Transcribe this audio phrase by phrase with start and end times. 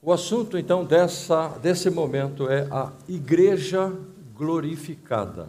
[0.00, 3.92] O assunto então dessa, desse momento é a igreja
[4.32, 5.48] glorificada.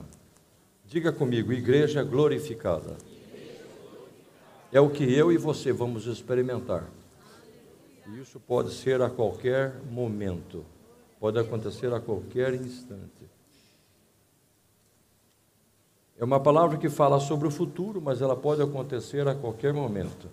[0.85, 2.97] Diga comigo, igreja glorificada.
[4.71, 6.89] É o que eu e você vamos experimentar.
[8.07, 10.66] E isso pode ser a qualquer momento,
[11.20, 13.29] pode acontecer a qualquer instante.
[16.18, 20.27] É uma palavra que fala sobre o futuro, mas ela pode acontecer a qualquer momento.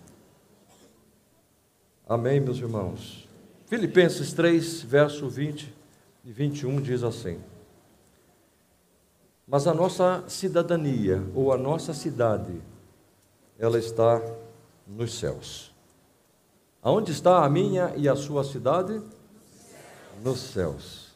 [2.09, 3.26] Amém, meus irmãos?
[3.67, 5.73] Filipenses 3, verso 20
[6.23, 7.37] e 21 diz assim:
[9.45, 12.61] Mas a nossa cidadania, ou a nossa cidade,
[13.59, 14.21] ela está
[14.87, 15.73] nos céus.
[16.81, 19.01] Aonde está a minha e a sua cidade?
[20.23, 21.13] Nos céus.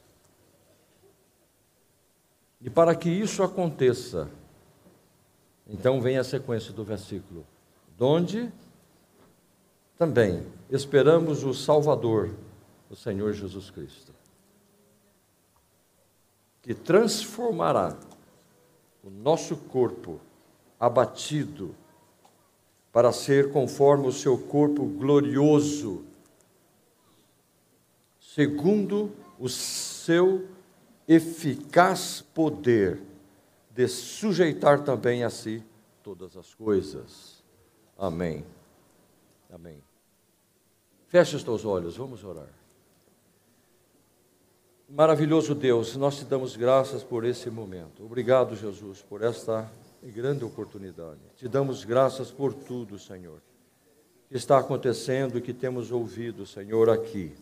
[2.60, 4.30] E para que isso aconteça,
[5.66, 7.46] então vem a sequência do versículo.
[7.98, 8.52] Donde
[10.02, 12.32] também esperamos o Salvador,
[12.90, 14.12] o Senhor Jesus Cristo,
[16.60, 17.96] que transformará
[19.04, 20.20] o nosso corpo
[20.80, 21.76] abatido
[22.92, 26.04] para ser conforme o seu corpo glorioso,
[28.20, 30.50] segundo o seu
[31.08, 33.00] eficaz poder
[33.70, 35.64] de sujeitar também a si
[36.02, 37.44] todas as coisas.
[37.96, 38.44] Amém.
[39.54, 39.91] Amém.
[41.12, 42.48] Feche os teus olhos, vamos orar.
[44.88, 48.06] Maravilhoso Deus, nós te damos graças por esse momento.
[48.06, 49.70] Obrigado, Jesus, por esta
[50.02, 51.20] grande oportunidade.
[51.36, 53.42] Te damos graças por tudo, Senhor,
[54.30, 57.34] que está acontecendo e que temos ouvido, Senhor, aqui.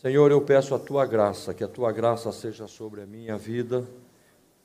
[0.00, 3.86] Senhor, eu peço a tua graça, que a tua graça seja sobre a minha vida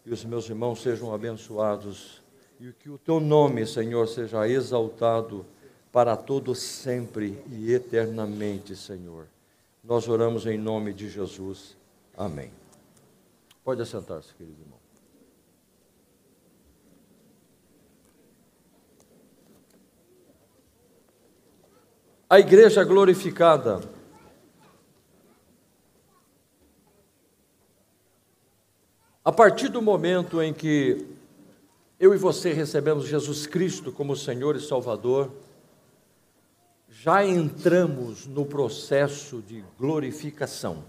[0.05, 2.23] e os meus irmãos sejam abençoados
[2.57, 5.45] e que o teu nome, Senhor, seja exaltado
[5.95, 9.27] para todo sempre e eternamente, Senhor.
[9.81, 11.77] Nós oramos em nome de Jesus.
[12.17, 12.51] Amém.
[13.63, 14.77] Pode assentar-se, querido irmão.
[22.29, 23.79] A igreja glorificada
[29.23, 31.03] A partir do momento em que
[31.97, 35.31] eu e você recebemos Jesus Cristo como Senhor e Salvador,
[37.05, 40.83] já entramos no processo de glorificação.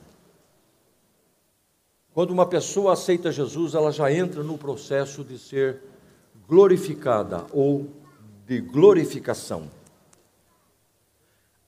[2.15, 5.83] Quando uma pessoa aceita Jesus, ela já entra no processo de ser
[6.49, 7.91] glorificada ou
[8.47, 9.71] de glorificação.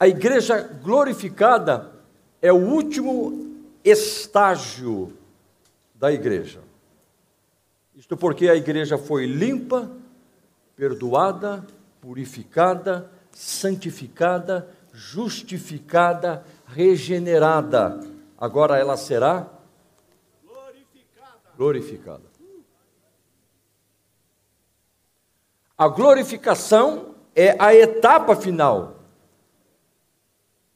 [0.00, 1.92] A igreja glorificada
[2.40, 3.54] é o último
[3.84, 5.12] estágio
[5.94, 6.60] da igreja.
[7.94, 9.90] Isto porque a igreja foi limpa,
[10.74, 11.66] perdoada,
[12.00, 18.00] purificada, santificada, justificada, regenerada.
[18.36, 19.46] Agora ela será
[20.44, 21.38] glorificada.
[21.56, 22.22] glorificada.
[25.78, 28.96] A glorificação é a etapa final.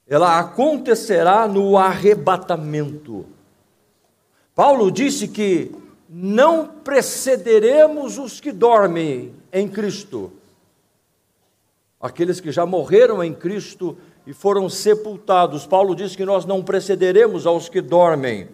[0.07, 3.27] Ela acontecerá no arrebatamento.
[4.55, 5.75] Paulo disse que
[6.09, 10.33] não precederemos os que dormem em Cristo.
[12.03, 13.97] Aqueles que já morreram em Cristo
[14.27, 15.65] e foram sepultados.
[15.65, 18.49] Paulo diz que nós não precederemos aos que dormem.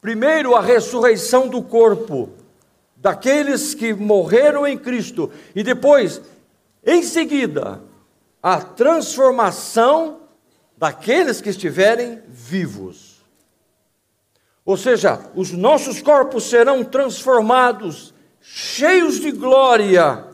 [0.00, 2.30] Primeiro, a ressurreição do corpo
[2.96, 6.20] daqueles que morreram em Cristo, e depois,
[6.84, 7.80] em seguida,
[8.42, 10.20] a transformação
[10.76, 13.22] daqueles que estiverem vivos.
[14.64, 20.27] Ou seja, os nossos corpos serão transformados, cheios de glória,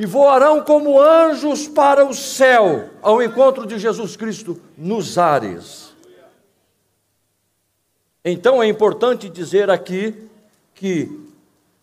[0.00, 5.92] e voarão como anjos para o céu, ao encontro de Jesus Cristo nos ares.
[8.24, 10.14] Então é importante dizer aqui
[10.74, 11.28] que,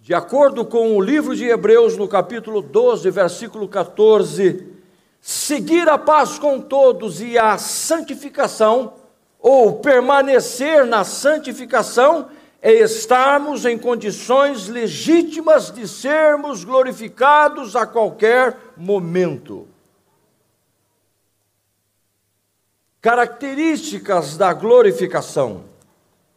[0.01, 4.65] de acordo com o livro de Hebreus, no capítulo 12, versículo 14,
[5.21, 8.93] seguir a paz com todos e a santificação
[9.39, 12.29] ou permanecer na santificação
[12.61, 19.67] é estarmos em condições legítimas de sermos glorificados a qualquer momento.
[22.99, 25.65] Características da glorificação.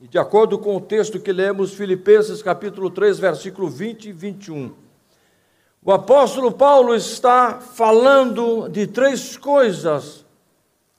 [0.00, 4.74] E de acordo com o texto que lemos, Filipenses capítulo 3, versículo 20 e 21.
[5.82, 10.26] O apóstolo Paulo está falando de três coisas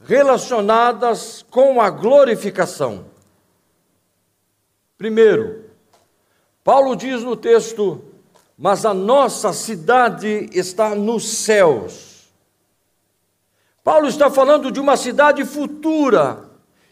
[0.03, 3.10] relacionadas com a glorificação.
[5.01, 5.65] Primeiro,
[6.63, 8.03] Paulo diz no texto:
[8.55, 12.29] Mas a nossa cidade está nos céus.
[13.83, 16.43] Paulo está falando de uma cidade futura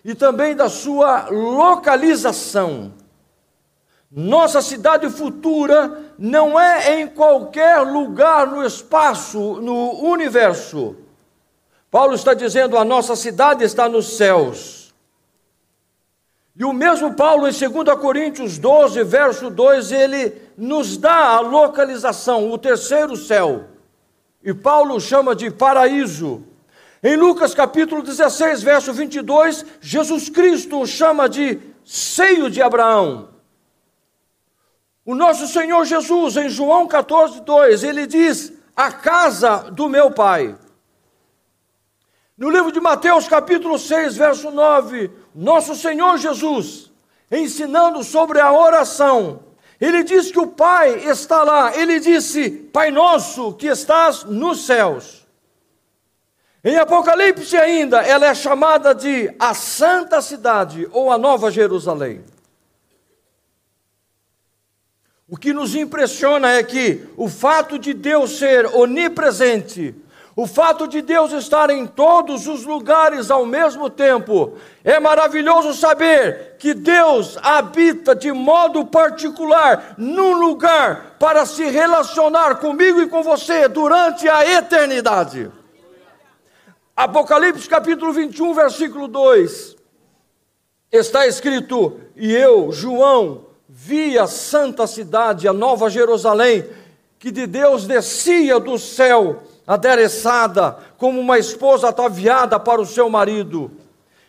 [0.03, 2.91] e também da sua localização.
[4.11, 10.95] Nossa cidade futura não é em qualquer lugar no espaço, no universo.
[11.91, 14.78] Paulo está dizendo: a nossa cidade está nos céus.
[16.55, 22.51] E o mesmo Paulo, em 2 Coríntios 12, verso 2, ele nos dá a localização,
[22.51, 23.65] o terceiro céu.
[24.43, 26.43] E Paulo chama de paraíso.
[27.01, 33.29] Em Lucas capítulo 16, verso 22, Jesus Cristo chama de seio de Abraão.
[35.05, 40.55] O nosso Senhor Jesus, em João 14, 2, ele diz: A casa do meu pai.
[42.39, 46.89] No livro de Mateus, capítulo 6, verso 9, nosso Senhor Jesus,
[47.29, 49.41] ensinando sobre a oração,
[49.79, 51.75] ele diz que o Pai está lá.
[51.75, 55.27] Ele disse: Pai nosso que estás nos céus.
[56.63, 62.23] Em Apocalipse ainda, ela é chamada de a Santa Cidade ou a Nova Jerusalém.
[65.27, 69.93] O que nos impressiona é que o fato de Deus ser onipresente,
[70.41, 74.53] o fato de Deus estar em todos os lugares ao mesmo tempo,
[74.85, 83.01] é maravilhoso saber que Deus habita de modo particular num lugar para se relacionar comigo
[83.01, 85.51] e com você durante a eternidade.
[86.95, 89.75] Apocalipse capítulo 21, versículo 2.
[90.89, 96.65] Está escrito: E eu, João, vi a santa cidade, a nova Jerusalém,
[97.19, 103.69] que de Deus descia do céu, adereçada, como uma esposa ataviada para o seu marido.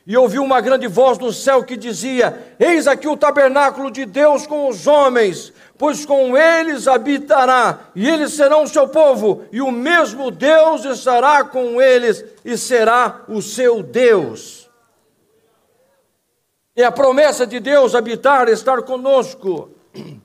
[0.07, 4.47] E ouvi uma grande voz no céu que dizia: Eis aqui o tabernáculo de Deus
[4.47, 9.71] com os homens, pois com eles habitará, e eles serão o seu povo, e o
[9.71, 14.69] mesmo Deus estará com eles, e será o seu Deus.
[16.77, 19.71] É a promessa de Deus habitar, estar conosco.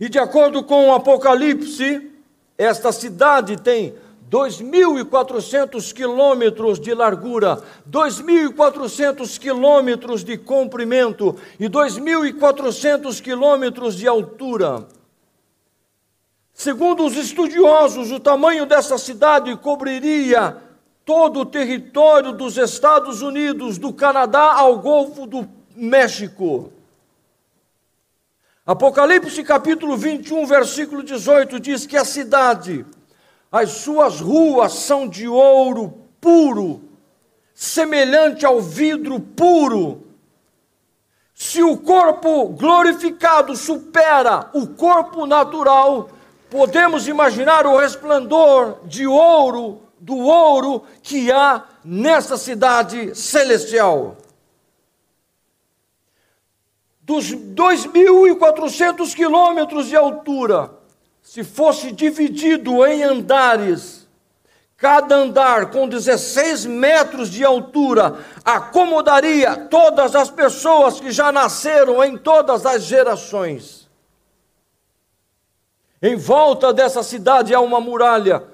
[0.00, 2.11] E de acordo com o Apocalipse,
[2.56, 3.94] esta cidade tem
[4.30, 14.86] 2.400 quilômetros de largura, 2.400 quilômetros de comprimento e 2.400 quilômetros de altura.
[16.54, 20.56] Segundo os estudiosos, o tamanho dessa cidade cobriria
[21.04, 25.46] todo o território dos Estados Unidos, do Canadá ao Golfo do
[25.76, 26.72] México.
[28.64, 32.86] Apocalipse capítulo 21, versículo 18 diz que a cidade,
[33.50, 36.80] as suas ruas são de ouro puro,
[37.52, 40.06] semelhante ao vidro puro.
[41.34, 46.10] Se o corpo glorificado supera o corpo natural,
[46.48, 54.16] podemos imaginar o resplendor de ouro do ouro que há nessa cidade celestial.
[57.02, 60.70] Dos 2.400 quilômetros de altura,
[61.20, 64.08] se fosse dividido em andares,
[64.76, 72.16] cada andar com 16 metros de altura acomodaria todas as pessoas que já nasceram em
[72.16, 73.88] todas as gerações.
[76.00, 78.51] Em volta dessa cidade há uma muralha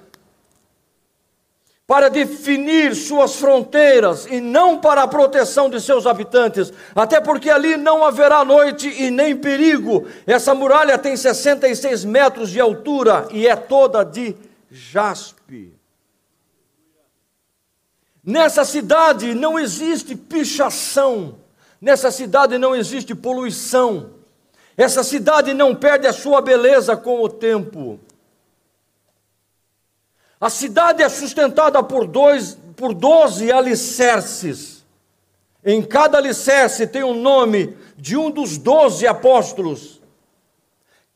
[1.88, 7.78] para definir suas fronteiras e não para a proteção de seus habitantes, até porque ali
[7.78, 10.06] não haverá noite e nem perigo.
[10.26, 14.36] Essa muralha tem 66 metros de altura e é toda de
[14.70, 15.74] jaspe.
[18.22, 21.36] Nessa cidade não existe pichação,
[21.80, 24.10] nessa cidade não existe poluição,
[24.76, 27.98] essa cidade não perde a sua beleza com o tempo.
[30.40, 34.84] A cidade é sustentada por, dois, por doze alicerces.
[35.64, 40.00] Em cada alicerce tem o um nome de um dos doze apóstolos.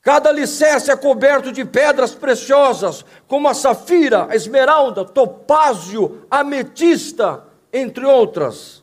[0.00, 8.04] Cada alicerce é coberto de pedras preciosas, como a safira, a esmeralda, topázio, ametista, entre
[8.04, 8.82] outras.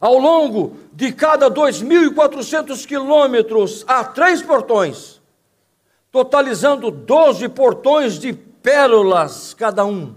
[0.00, 5.15] Ao longo de cada 2.400 quilômetros, há três portões
[6.10, 10.14] totalizando doze portões de pérolas cada um.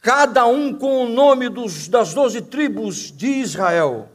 [0.00, 4.08] Cada um com o nome dos, das doze tribos de Israel.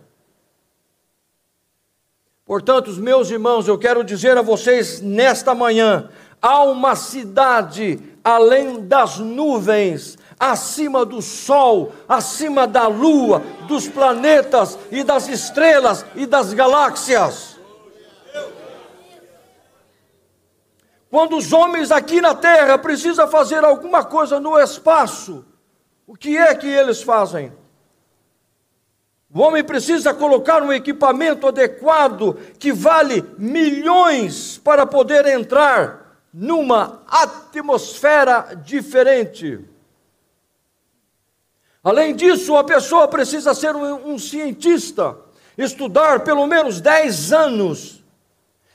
[2.46, 6.10] Portanto, meus irmãos, eu quero dizer a vocês nesta manhã:
[6.42, 15.04] há uma cidade além das nuvens, acima do sol, acima da lua, dos planetas e
[15.04, 17.57] das estrelas e das galáxias.
[21.18, 25.44] Quando os homens aqui na terra precisam fazer alguma coisa no espaço,
[26.06, 27.52] o que é que eles fazem?
[29.34, 38.54] O homem precisa colocar um equipamento adequado que vale milhões para poder entrar numa atmosfera
[38.64, 39.66] diferente.
[41.84, 45.18] Além disso, a pessoa precisa ser um, um cientista,
[45.58, 48.04] estudar pelo menos 10 anos.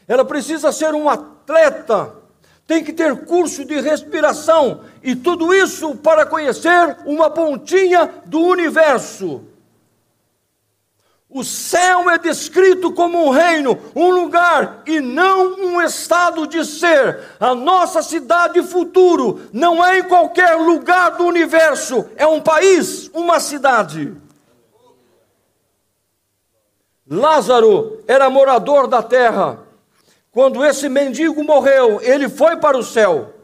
[0.08, 2.20] Ela precisa ser um atleta,
[2.66, 9.42] tem que ter curso de respiração, e tudo isso para conhecer uma pontinha do universo.
[11.34, 17.20] O céu é descrito como um reino, um lugar e não um estado de ser.
[17.40, 23.40] A nossa cidade futuro não é em qualquer lugar do universo, é um país, uma
[23.40, 24.14] cidade.
[27.08, 29.58] Lázaro era morador da terra.
[30.32, 33.34] Quando esse mendigo morreu, ele foi para o céu.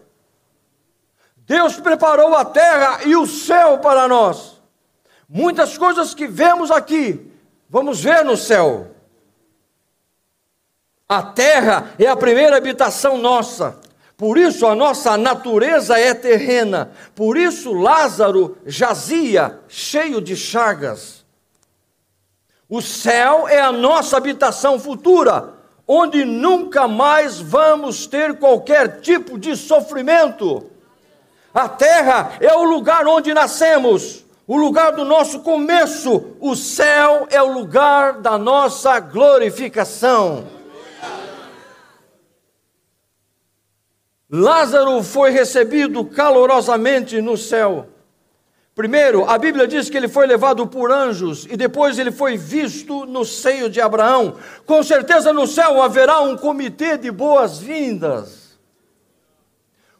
[1.37, 4.61] Deus preparou a terra e o céu para nós.
[5.28, 7.28] Muitas coisas que vemos aqui
[7.68, 8.95] Vamos ver no céu.
[11.09, 13.78] A terra é a primeira habitação nossa.
[14.16, 16.90] Por isso a nossa natureza é terrena.
[17.14, 21.25] Por isso Lázaro jazia cheio de chagas.
[22.68, 25.54] O céu é a nossa habitação futura,
[25.88, 30.71] onde nunca mais vamos ter qualquer tipo de sofrimento.
[31.52, 37.42] A terra é o lugar onde nascemos o lugar do nosso começo, o céu é
[37.42, 40.49] o lugar da nossa glorificação.
[44.30, 47.88] Lázaro foi recebido calorosamente no céu.
[48.78, 53.04] Primeiro, a Bíblia diz que ele foi levado por anjos e depois ele foi visto
[53.06, 54.37] no seio de Abraão.
[54.64, 58.56] Com certeza no céu haverá um comitê de boas-vindas.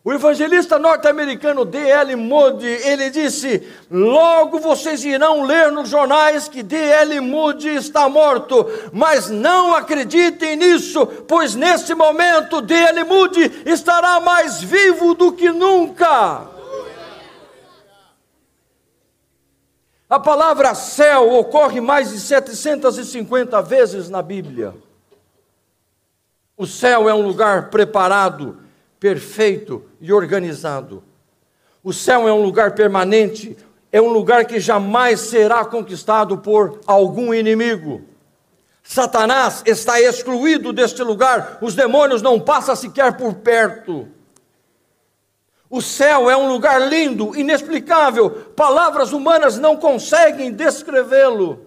[0.05, 2.15] O evangelista norte-americano D.L.
[2.15, 7.19] Moody, ele disse: "Logo vocês irão ler nos jornais que D.L.
[7.19, 13.03] Moody está morto, mas não acreditem nisso, pois nesse momento D.L.
[13.03, 16.58] Moody estará mais vivo do que nunca."
[20.11, 24.75] A palavra céu ocorre mais de 750 vezes na Bíblia.
[26.57, 28.59] O céu é um lugar preparado
[28.99, 31.05] perfeito e organizado.
[31.85, 33.57] O céu é um lugar permanente,
[33.93, 38.03] é um lugar que jamais será conquistado por algum inimigo.
[38.83, 44.09] Satanás está excluído deste lugar, os demônios não passam sequer por perto.
[45.71, 51.67] O céu é um lugar lindo, inexplicável, palavras humanas não conseguem descrevê-lo.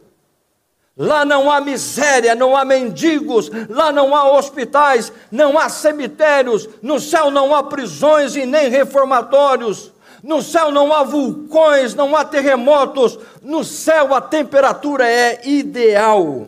[0.98, 7.00] Lá não há miséria, não há mendigos, lá não há hospitais, não há cemitérios, no
[7.00, 9.92] céu não há prisões e nem reformatórios,
[10.24, 16.48] no céu não há vulcões, não há terremotos, no céu a temperatura é ideal.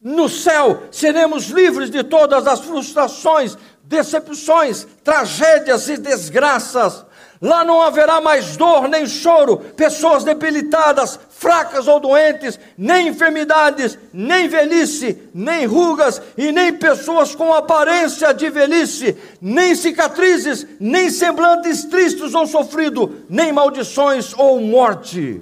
[0.00, 3.56] No céu seremos livres de todas as frustrações,
[3.88, 7.06] decepções, tragédias e desgraças.
[7.40, 14.48] Lá não haverá mais dor nem choro, pessoas debilitadas, fracas ou doentes, nem enfermidades, nem
[14.48, 22.34] velhice, nem rugas e nem pessoas com aparência de velhice, nem cicatrizes, nem semblantes tristes
[22.34, 25.40] ou sofridos, nem maldições ou morte.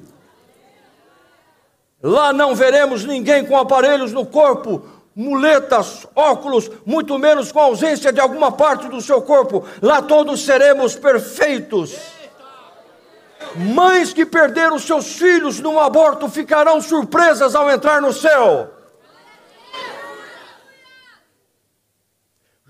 [2.03, 4.87] Lá não veremos ninguém com aparelhos no corpo,
[5.17, 9.65] muletas, óculos, muito menos com ausência de alguma parte do seu corpo.
[9.81, 11.97] Lá todos seremos perfeitos.
[13.55, 18.75] Mães que perderam seus filhos num aborto ficarão surpresas ao entrar no céu.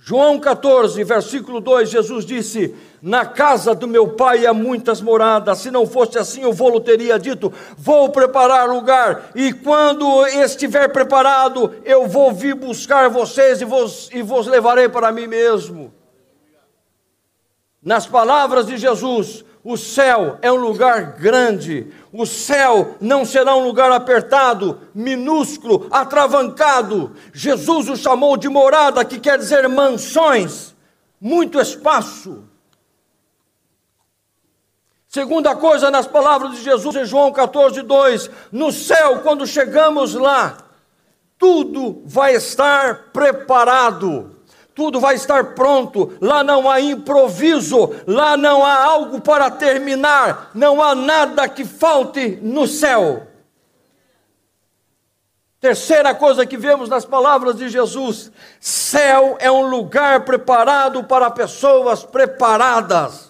[0.08, 2.72] João 14, versículo 2, Jesus disse:
[3.02, 7.18] Na casa do meu pai há muitas moradas, se não fosse assim, eu vou teria
[7.18, 14.08] dito: Vou preparar lugar, e quando estiver preparado, eu vou vir buscar vocês e vos,
[14.12, 15.92] e vos levarei para mim mesmo.
[17.82, 21.92] Nas palavras de Jesus, o céu é um lugar grande.
[22.12, 27.16] O céu não será um lugar apertado, minúsculo, atravancado.
[27.32, 30.73] Jesus o chamou de morada, que quer dizer mansões,
[31.20, 32.44] muito espaço.
[35.08, 40.58] Segunda coisa nas palavras de Jesus em João 14, 2: no céu, quando chegamos lá,
[41.37, 44.36] tudo vai estar preparado
[44.76, 50.83] tudo vai estar pronto, lá não há improviso, lá não há algo para terminar, não
[50.83, 53.26] há nada que falte no céu.
[55.59, 58.30] Terceira coisa que vemos nas palavras de Jesus:
[58.61, 63.25] céu é um lugar preparado para pessoas preparadas.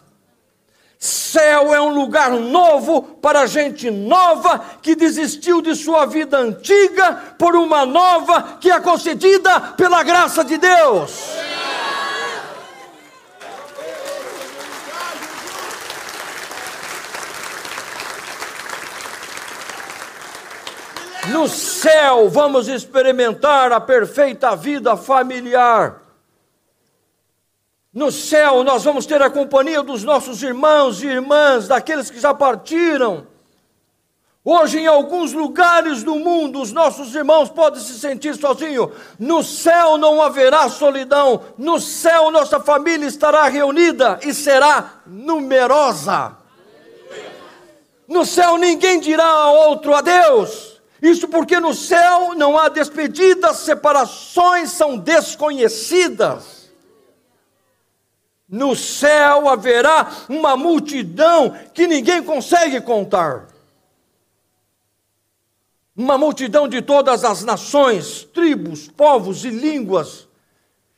[1.07, 7.55] Céu é um lugar novo para gente nova que desistiu de sua vida antiga por
[7.55, 11.13] uma nova que é concedida pela graça de Deus.
[21.29, 26.06] No céu vamos experimentar a perfeita vida familiar.
[27.97, 32.35] No céu nós vamos ter a companhia dos nossos irmãos e irmãs, daqueles que já
[32.35, 33.27] partiram.
[34.45, 38.91] Hoje, em alguns lugares do mundo, os nossos irmãos podem se sentir sozinhos.
[39.19, 41.41] No céu não haverá solidão.
[41.57, 46.37] No céu, nossa família estará reunida e será numerosa.
[48.07, 50.83] No céu, ninguém dirá a outro adeus.
[51.01, 56.56] Isso porque no céu não há despedidas, separações são desconhecidas.
[58.49, 63.49] No céu haverá uma multidão que ninguém consegue contar.
[65.97, 70.29] Uma multidão de todas as nações, tribos, povos e línguas.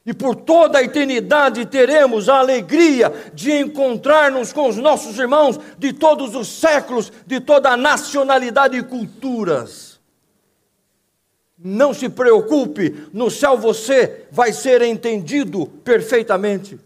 [0.04, 5.92] E por toda a eternidade teremos a alegria de encontrar-nos com os nossos irmãos de
[5.92, 10.00] todos os séculos, de toda a nacionalidade e culturas.
[11.58, 16.78] Não se preocupe, no céu você vai ser entendido perfeitamente.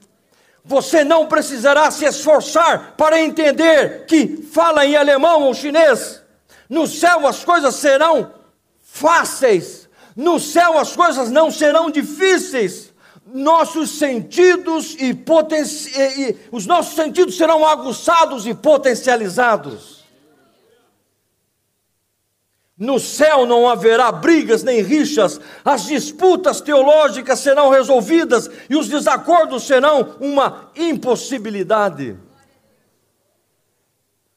[0.64, 6.22] Você não precisará se esforçar para entender que fala em alemão ou chinês.
[6.68, 8.32] No céu as coisas serão
[8.80, 9.88] fáceis.
[10.16, 12.92] No céu as coisas não serão difíceis.
[13.26, 20.01] Nossos sentidos e, e, e os nossos sentidos serão aguçados e potencializados.
[22.82, 29.62] No céu não haverá brigas nem rixas, as disputas teológicas serão resolvidas e os desacordos
[29.68, 32.16] serão uma impossibilidade.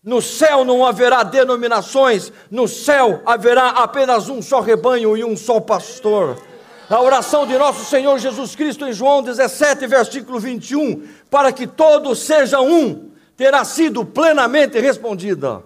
[0.04, 5.60] No céu não haverá denominações, no céu haverá apenas um só rebanho e um só
[5.60, 6.40] pastor.
[6.88, 12.20] A oração de nosso Senhor Jesus Cristo em João 17, versículo 21, para que todos
[12.20, 15.64] sejam um, terá sido plenamente respondida.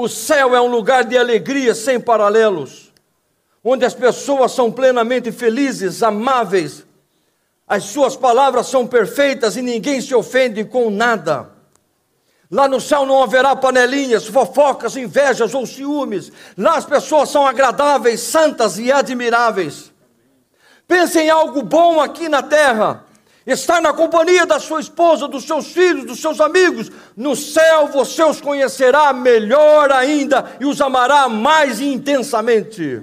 [0.00, 2.92] O céu é um lugar de alegria sem paralelos,
[3.64, 6.86] onde as pessoas são plenamente felizes, amáveis,
[7.66, 11.50] as suas palavras são perfeitas e ninguém se ofende com nada.
[12.48, 16.30] Lá no céu não haverá panelinhas, fofocas, invejas ou ciúmes.
[16.56, 19.92] Lá as pessoas são agradáveis, santas e admiráveis.
[20.86, 23.04] Pense em algo bom aqui na terra
[23.52, 26.90] estar na companhia da sua esposa, dos seus filhos, dos seus amigos.
[27.16, 33.02] No céu você os conhecerá melhor ainda e os amará mais intensamente.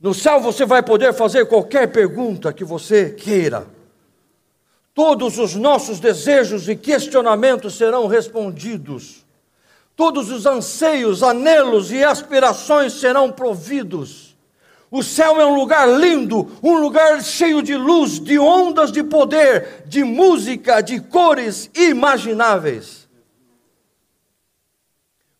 [0.00, 3.66] No céu você vai poder fazer qualquer pergunta que você queira.
[4.94, 9.24] Todos os nossos desejos e questionamentos serão respondidos.
[9.96, 14.27] Todos os anseios, anelos e aspirações serão providos.
[14.90, 19.84] O céu é um lugar lindo, um lugar cheio de luz, de ondas de poder,
[19.86, 23.06] de música, de cores imagináveis.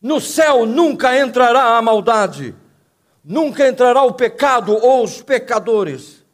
[0.01, 2.55] No céu nunca entrará a maldade,
[3.25, 6.25] nunca entrará o pecado ou os pecadores.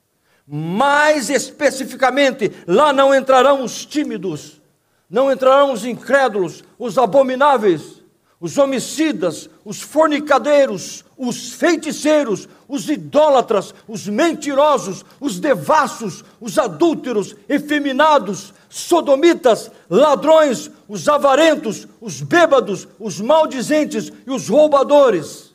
[0.47, 4.61] Mais especificamente, lá não entrarão os tímidos,
[5.09, 8.04] não entrarão os incrédulos, os abomináveis,
[8.45, 18.53] os homicidas, os fornicadeiros, os feiticeiros, os idólatras, os mentirosos, os devassos, os adúlteros, efeminados,
[18.69, 25.55] sodomitas, ladrões, os avarentos, os bêbados, os maldizentes e os roubadores.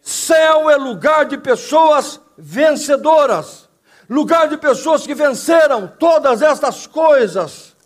[0.00, 3.68] Céu é lugar de pessoas vencedoras,
[4.08, 7.76] lugar de pessoas que venceram todas estas coisas.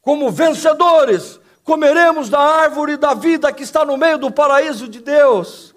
[0.00, 5.72] Como vencedores, comeremos da árvore da vida que está no meio do paraíso de Deus.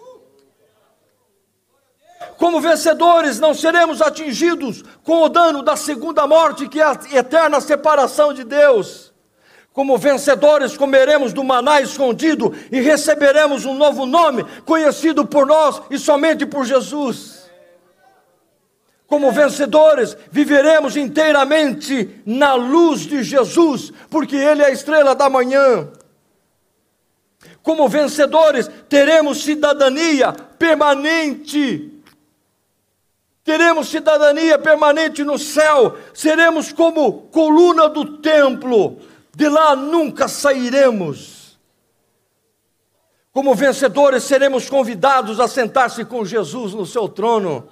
[2.37, 7.61] Como vencedores, não seremos atingidos com o dano da segunda morte, que é a eterna
[7.61, 9.13] separação de Deus.
[9.71, 15.97] Como vencedores, comeremos do maná escondido e receberemos um novo nome, conhecido por nós e
[15.97, 17.44] somente por Jesus.
[19.07, 25.89] Como vencedores, viveremos inteiramente na luz de Jesus, porque Ele é a estrela da manhã.
[27.61, 31.91] Como vencedores, teremos cidadania permanente.
[33.43, 38.97] Teremos cidadania permanente no céu, seremos como coluna do templo,
[39.35, 41.59] de lá nunca sairemos.
[43.31, 47.67] Como vencedores, seremos convidados a sentar-se com Jesus no seu trono.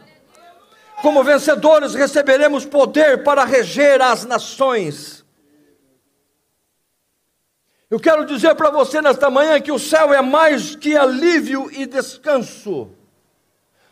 [1.04, 5.26] Como vencedores, receberemos poder para reger as nações.
[7.90, 11.86] Eu quero dizer para você nesta manhã que o céu é mais que alívio e
[11.86, 12.92] descanso.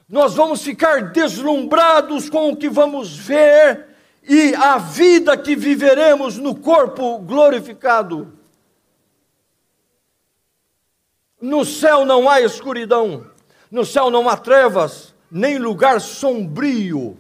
[0.08, 3.89] Nós vamos ficar deslumbrados com o que vamos ver
[4.24, 8.39] e a vida que viveremos no corpo glorificado.
[11.41, 13.28] No céu não há escuridão,
[13.69, 17.17] no céu não há trevas, nem lugar sombrio.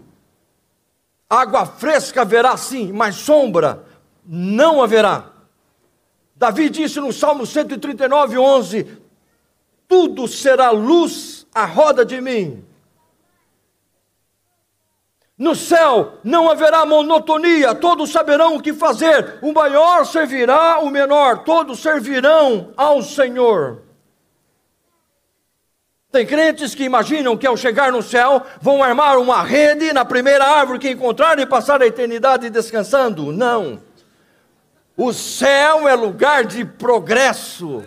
[1.29, 3.85] Água fresca haverá sim, mas sombra
[4.25, 5.31] não haverá.
[6.35, 8.97] Davi disse no Salmo 139, 11:
[9.87, 12.65] Tudo será luz à roda de mim.
[15.37, 21.43] No céu não haverá monotonia, todos saberão o que fazer, o maior servirá o menor,
[21.43, 23.81] todos servirão ao Senhor.
[26.11, 30.45] Tem crentes que imaginam que ao chegar no céu vão armar uma rede na primeira
[30.45, 33.31] árvore que encontrarem e passar a eternidade descansando.
[33.31, 33.81] Não.
[34.97, 37.81] O céu é lugar de progresso.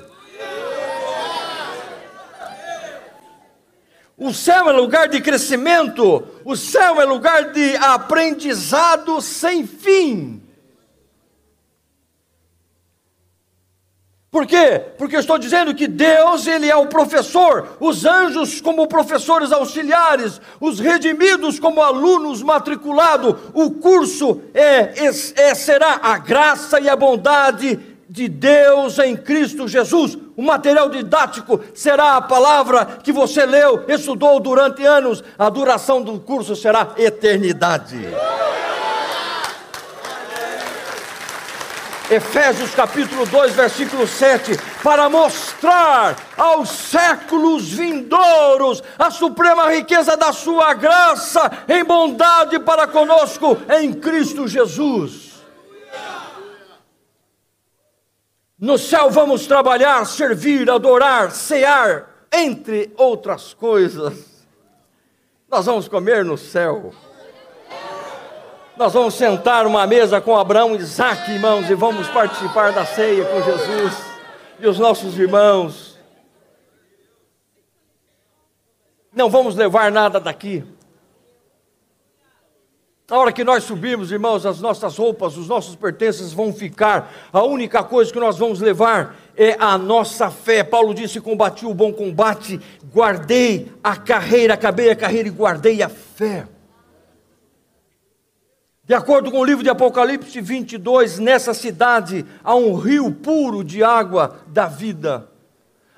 [4.16, 6.26] O céu é lugar de crescimento.
[6.46, 10.43] O céu é lugar de aprendizado sem fim.
[14.34, 14.82] Por quê?
[14.98, 20.40] Porque eu estou dizendo que Deus, Ele é o professor, os anjos como professores auxiliares,
[20.60, 23.36] os redimidos como alunos matriculados.
[23.54, 30.18] O curso é, é, será a graça e a bondade de Deus em Cristo Jesus.
[30.36, 35.22] O material didático será a palavra que você leu, estudou durante anos.
[35.38, 38.00] A duração do curso será eternidade.
[42.10, 50.74] Efésios capítulo 2, versículo 7, para mostrar aos séculos vindouros a suprema riqueza da sua
[50.74, 55.32] graça em bondade para conosco em Cristo Jesus.
[58.58, 64.44] No céu vamos trabalhar, servir, adorar, cear, entre outras coisas.
[65.48, 66.92] Nós vamos comer no céu.
[68.76, 73.24] Nós vamos sentar uma mesa com Abraão e Isaac, irmãos, e vamos participar da ceia
[73.24, 73.94] com Jesus
[74.58, 75.96] e os nossos irmãos.
[79.12, 80.64] Não vamos levar nada daqui.
[83.08, 87.12] Na hora que nós subirmos, irmãos, as nossas roupas, os nossos pertences vão ficar.
[87.32, 90.64] A única coisa que nós vamos levar é a nossa fé.
[90.64, 92.60] Paulo disse: Combati o bom combate,
[92.92, 96.48] guardei a carreira, acabei a carreira e guardei a fé.
[98.86, 103.82] De acordo com o livro de Apocalipse 22, nessa cidade há um rio puro de
[103.82, 105.26] água da vida.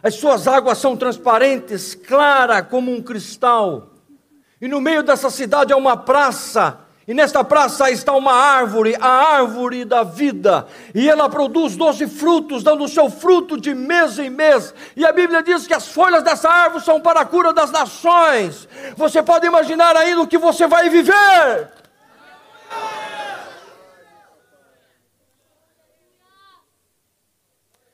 [0.01, 3.91] As suas águas são transparentes, clara como um cristal.
[4.61, 9.09] E no meio dessa cidade há uma praça, e nesta praça está uma árvore, a
[9.09, 10.69] árvore da vida.
[10.95, 14.73] E ela produz doze frutos, dando o seu fruto de mês em mês.
[14.95, 18.69] E a Bíblia diz que as folhas dessa árvore são para a cura das nações.
[18.97, 21.76] Você pode imaginar ainda o que você vai viver.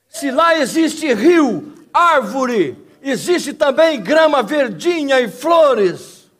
[0.08, 6.30] Se lá existe rio, árvore, existe também grama verdinha e flores.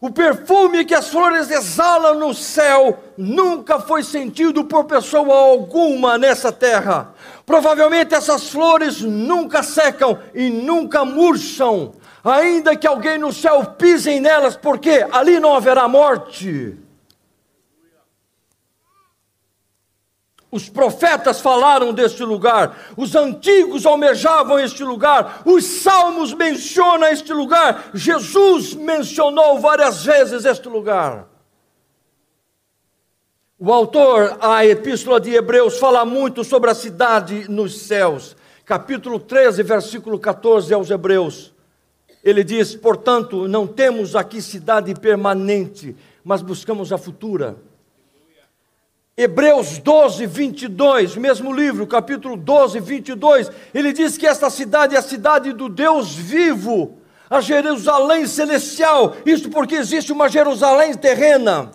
[0.00, 6.50] O perfume que as flores exalam no céu nunca foi sentido por pessoa alguma nessa
[6.50, 7.14] terra.
[7.44, 11.92] Provavelmente essas flores nunca secam e nunca murcham,
[12.24, 16.76] ainda que alguém no céu pise nelas, porque ali não haverá morte.
[20.50, 27.90] Os profetas falaram deste lugar, os antigos almejavam este lugar, os salmos mencionam este lugar,
[27.92, 31.28] Jesus mencionou várias vezes este lugar.
[33.58, 38.34] O autor, a Epístola de Hebreus, fala muito sobre a cidade nos céus.
[38.64, 41.52] Capítulo 13, versículo 14 aos Hebreus.
[42.24, 47.56] Ele diz: Portanto, não temos aqui cidade permanente, mas buscamos a futura
[49.18, 55.02] Hebreus 12, 22, mesmo livro, capítulo 12, 22, ele diz que esta cidade é a
[55.02, 61.72] cidade do Deus vivo, a Jerusalém celestial, isto porque existe uma Jerusalém terrena.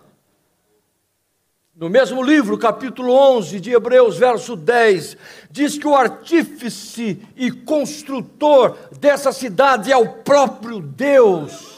[1.75, 5.17] No mesmo livro, capítulo 11 de Hebreus, verso 10,
[5.51, 11.73] diz que o artífice e construtor dessa cidade é o próprio Deus.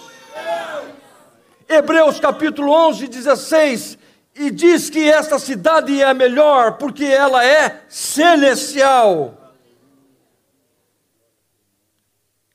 [1.68, 3.98] Hebreus capítulo 11, 16,
[4.36, 9.34] e diz que esta cidade é a melhor porque ela é celestial.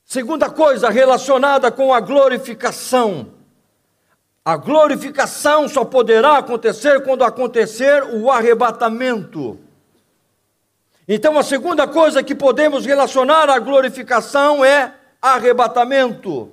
[0.05, 3.33] Segunda coisa relacionada com a glorificação.
[4.45, 9.59] A glorificação só poderá acontecer quando acontecer o arrebatamento.
[11.07, 16.51] Então, a segunda coisa que podemos relacionar à glorificação é arrebatamento.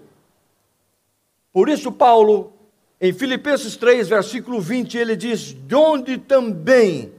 [1.51, 2.56] Por isso, Paulo,
[2.99, 7.13] em Filipenses 3, versículo 20, ele diz: De onde também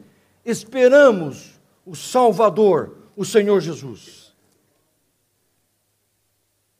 [0.44, 4.32] esperamos o Salvador, o Senhor Jesus.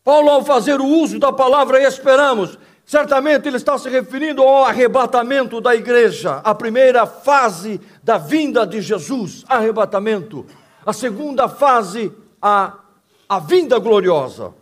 [0.03, 5.61] Paulo, ao fazer o uso da palavra esperamos, certamente ele está se referindo ao arrebatamento
[5.61, 10.47] da igreja, a primeira fase da vinda de Jesus, arrebatamento.
[10.85, 12.79] A segunda fase, a,
[13.29, 14.55] a vinda gloriosa.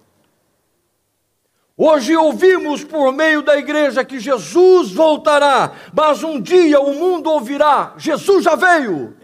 [1.78, 7.92] Hoje ouvimos por meio da igreja que Jesus voltará, mas um dia o mundo ouvirá:
[7.98, 9.14] Jesus já veio.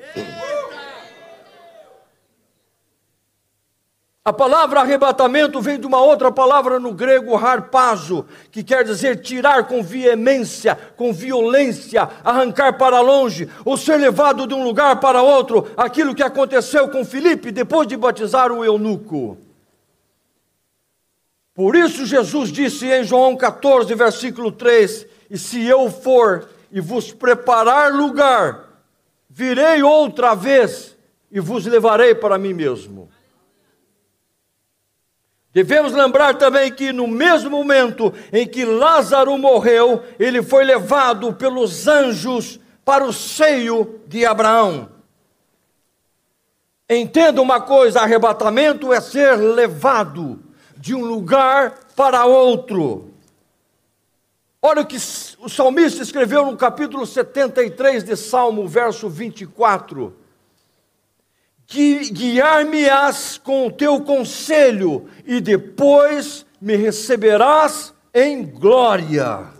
[4.25, 9.67] A palavra arrebatamento vem de uma outra palavra no grego harpazo, que quer dizer tirar
[9.67, 15.73] com veemência, com violência, arrancar para longe, ou ser levado de um lugar para outro,
[15.77, 19.39] aquilo que aconteceu com Filipe depois de batizar o eunuco.
[21.55, 27.13] Por isso Jesus disse em João 14, versículo 3: E se eu for e vos
[27.13, 28.85] preparar lugar,
[29.29, 30.97] virei outra vez
[31.31, 33.11] e vos levarei para mim mesmo.
[35.53, 41.87] Devemos lembrar também que no mesmo momento em que Lázaro morreu, ele foi levado pelos
[41.87, 44.89] anjos para o seio de Abraão.
[46.89, 50.42] Entenda uma coisa: arrebatamento é ser levado
[50.83, 53.13] de um lugar para outro.
[54.61, 60.21] Olha o que o salmista escreveu no capítulo 73 de Salmo, verso 24
[62.13, 69.51] guiar-me-ás com o teu conselho, e depois me receberás em glória.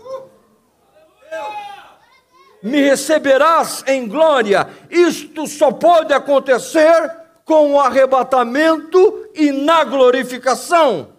[2.61, 4.67] Me receberás em glória.
[4.89, 7.11] Isto só pode acontecer
[7.43, 11.12] com o arrebatamento e na glorificação.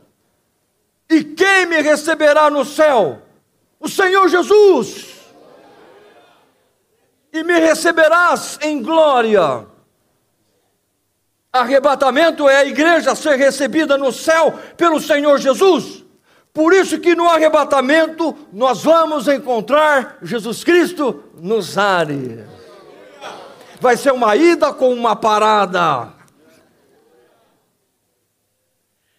[1.09, 3.23] E quem me receberá no céu?
[3.79, 5.15] O Senhor Jesus.
[7.33, 9.67] E me receberás em glória.
[11.53, 16.05] Arrebatamento é a igreja ser recebida no céu pelo Senhor Jesus.
[16.53, 22.45] Por isso que no arrebatamento nós vamos encontrar Jesus Cristo nos ares.
[23.81, 26.14] Vai ser uma ida com uma parada.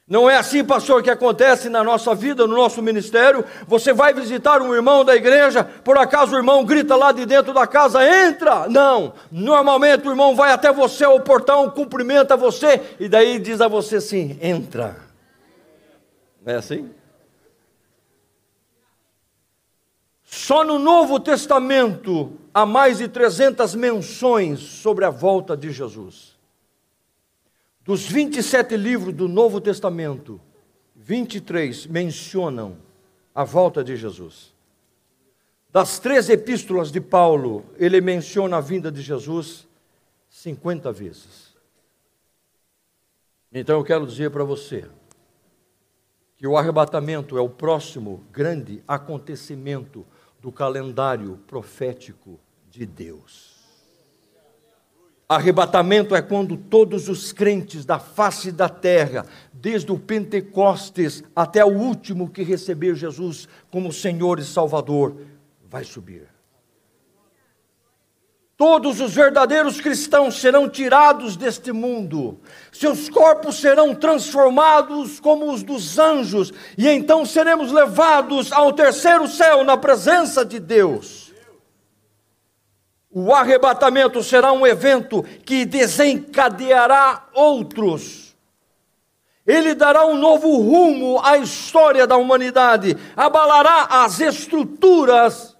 [0.07, 3.43] Não é assim, pastor, que acontece na nossa vida, no nosso ministério.
[3.67, 7.51] Você vai visitar um irmão da igreja, por acaso o irmão grita lá de dentro
[7.53, 8.69] da casa, entra!
[8.69, 9.13] Não!
[9.31, 13.95] Normalmente o irmão vai até você ao portão, cumprimenta você e daí diz a você
[13.95, 14.95] assim: entra.
[16.45, 16.91] Não é assim?
[20.23, 26.34] Só no Novo Testamento há mais de 300 menções sobre a volta de Jesus.
[27.85, 30.41] Dos 27 livros do Novo Testamento,
[30.95, 32.77] 23 mencionam
[33.33, 34.51] a volta de Jesus.
[35.71, 39.67] Das três epístolas de Paulo, ele menciona a vinda de Jesus
[40.27, 41.53] 50 vezes.
[43.53, 44.89] Então eu quero dizer para você
[46.37, 50.03] que o arrebatamento é o próximo grande acontecimento
[50.41, 53.54] do calendário profético de Deus.
[55.27, 61.75] Arrebatamento é quando todos os crentes da face da terra, desde o Pentecostes até o
[61.75, 65.17] último que receber Jesus como Senhor e Salvador,
[65.67, 66.27] vai subir.
[68.55, 72.39] Todos os verdadeiros cristãos serão tirados deste mundo,
[72.71, 79.63] seus corpos serão transformados como os dos anjos, e então seremos levados ao terceiro céu
[79.63, 81.24] na presença de Deus.
[83.17, 88.35] O arrebatamento será um evento que desencadeará outros.
[89.47, 95.55] Ele dará um novo rumo à história da humanidade, abalará as estruturas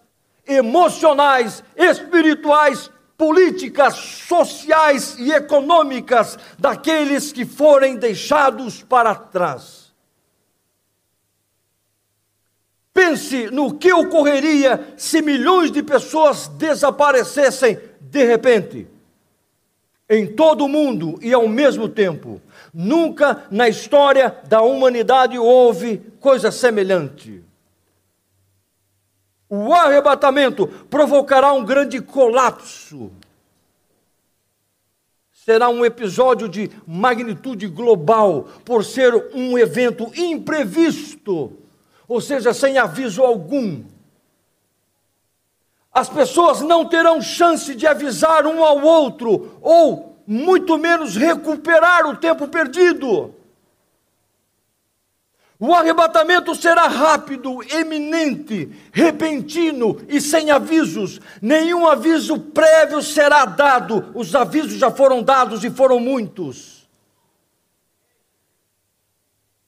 [0.46, 9.85] emocionais, espirituais, políticas, sociais e econômicas daqueles que forem deixados para trás.
[12.96, 18.88] Pense no que ocorreria se milhões de pessoas desaparecessem de repente,
[20.10, 22.42] em todo o mundo e ao mesmo tempo.
[22.74, 27.44] Nunca na história da humanidade houve coisa semelhante.
[29.50, 33.12] O arrebatamento provocará um grande colapso.
[35.34, 41.65] será um episódio de magnitude global, por ser um evento imprevisto,
[42.08, 43.84] ou seja, sem aviso algum.
[45.92, 52.18] As pessoas não terão chance de avisar um ao outro, ou muito menos recuperar o
[52.18, 53.34] tempo perdido.
[55.58, 61.22] O arrebatamento será rápido, eminente, repentino e sem avisos.
[61.42, 64.12] Nenhum aviso prévio será dado.
[64.14, 66.90] Os avisos já foram dados e foram muitos.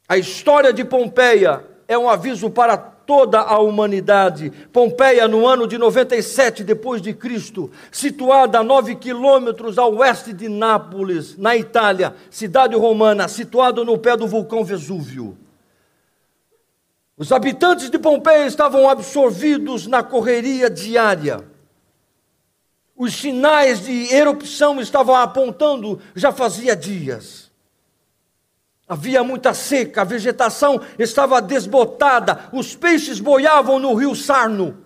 [0.10, 4.52] A história de Pompeia é um aviso para toda a humanidade.
[4.74, 10.50] Pompeia, no ano de 97 depois de Cristo, situada a 9 quilômetros ao oeste de
[10.50, 15.38] Nápoles, na Itália, cidade romana, situada no pé do vulcão Vesúvio.
[17.18, 21.40] Os habitantes de Pompeia estavam absorvidos na correria diária.
[22.96, 27.47] Os sinais de erupção estavam apontando já fazia dias.
[28.88, 34.78] Havia muita seca, a vegetação estava desbotada, os peixes boiavam no rio Sarno,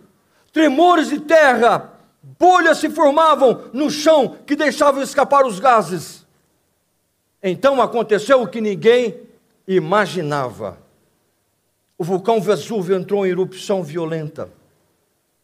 [0.52, 1.94] tremores de terra,
[2.40, 6.26] bolhas se formavam no chão que deixavam escapar os gases.
[7.44, 9.20] Então aconteceu o que ninguém
[9.68, 10.80] imaginava.
[11.96, 14.52] O vulcão Vesúvio entrou em erupção violenta.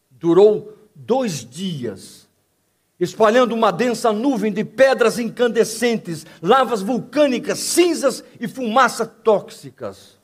[0.09, 2.16] Durou dois dias,
[2.99, 10.17] espalhando uma densa nuvem de pedras incandescentes, lavas vulcânicas, cinzas e fumaça tóxicas.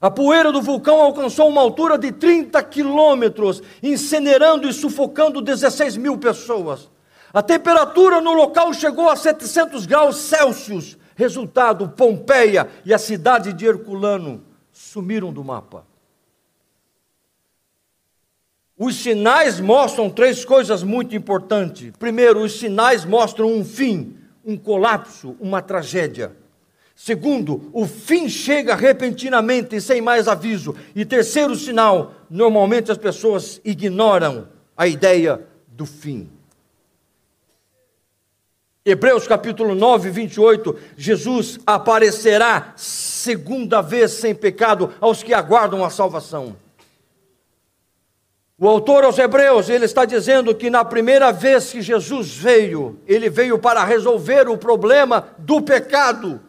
[0.00, 6.18] A poeira do vulcão alcançou uma altura de 30 quilômetros, incinerando e sufocando 16 mil
[6.18, 6.90] pessoas.
[7.32, 10.96] A temperatura no local chegou a 700 graus Celsius.
[11.14, 15.86] Resultado: Pompeia e a cidade de Herculano sumiram do mapa.
[18.78, 21.92] Os sinais mostram três coisas muito importantes.
[21.98, 26.36] Primeiro, os sinais mostram um fim, um colapso, uma tragédia.
[26.94, 30.74] Segundo, o fim chega repentinamente sem mais aviso.
[30.94, 36.28] E terceiro sinal, normalmente as pessoas ignoram a ideia do fim.
[38.84, 46.56] Hebreus capítulo 9, 28, Jesus aparecerá segunda vez sem pecado aos que aguardam a salvação.
[48.58, 53.28] O autor aos Hebreus, ele está dizendo que na primeira vez que Jesus veio, ele
[53.28, 56.40] veio para resolver o problema do pecado.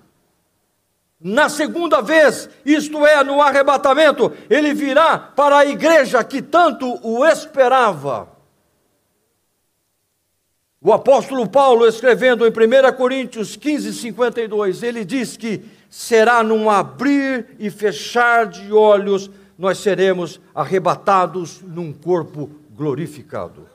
[1.19, 7.25] Na segunda vez, isto é, no arrebatamento, ele virá para a igreja que tanto o
[7.25, 8.29] esperava.
[10.79, 17.47] O apóstolo Paulo, escrevendo em 1 Coríntios 15, 52, ele diz que será num abrir
[17.59, 23.67] e fechar de olhos, nós seremos arrebatados num corpo glorificado.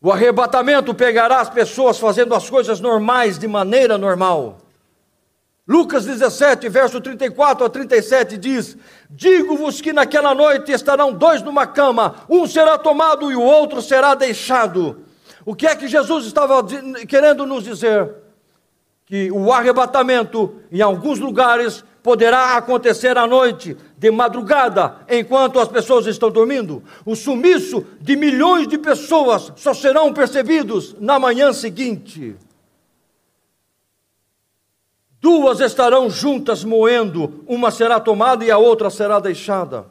[0.00, 4.58] O arrebatamento pegará as pessoas fazendo as coisas normais de maneira normal.
[5.66, 8.76] Lucas 17, verso 34 a 37 diz:
[9.10, 14.14] Digo-vos que naquela noite estarão dois numa cama, um será tomado e o outro será
[14.14, 15.02] deixado.
[15.44, 16.64] O que é que Jesus estava
[17.08, 18.14] querendo nos dizer?
[19.04, 26.06] Que o arrebatamento, em alguns lugares, poderá acontecer à noite, de madrugada, enquanto as pessoas
[26.06, 26.80] estão dormindo.
[27.04, 32.36] O sumiço de milhões de pessoas só serão percebidos na manhã seguinte.
[35.20, 39.86] Duas estarão juntas moendo, uma será tomada e a outra será deixada.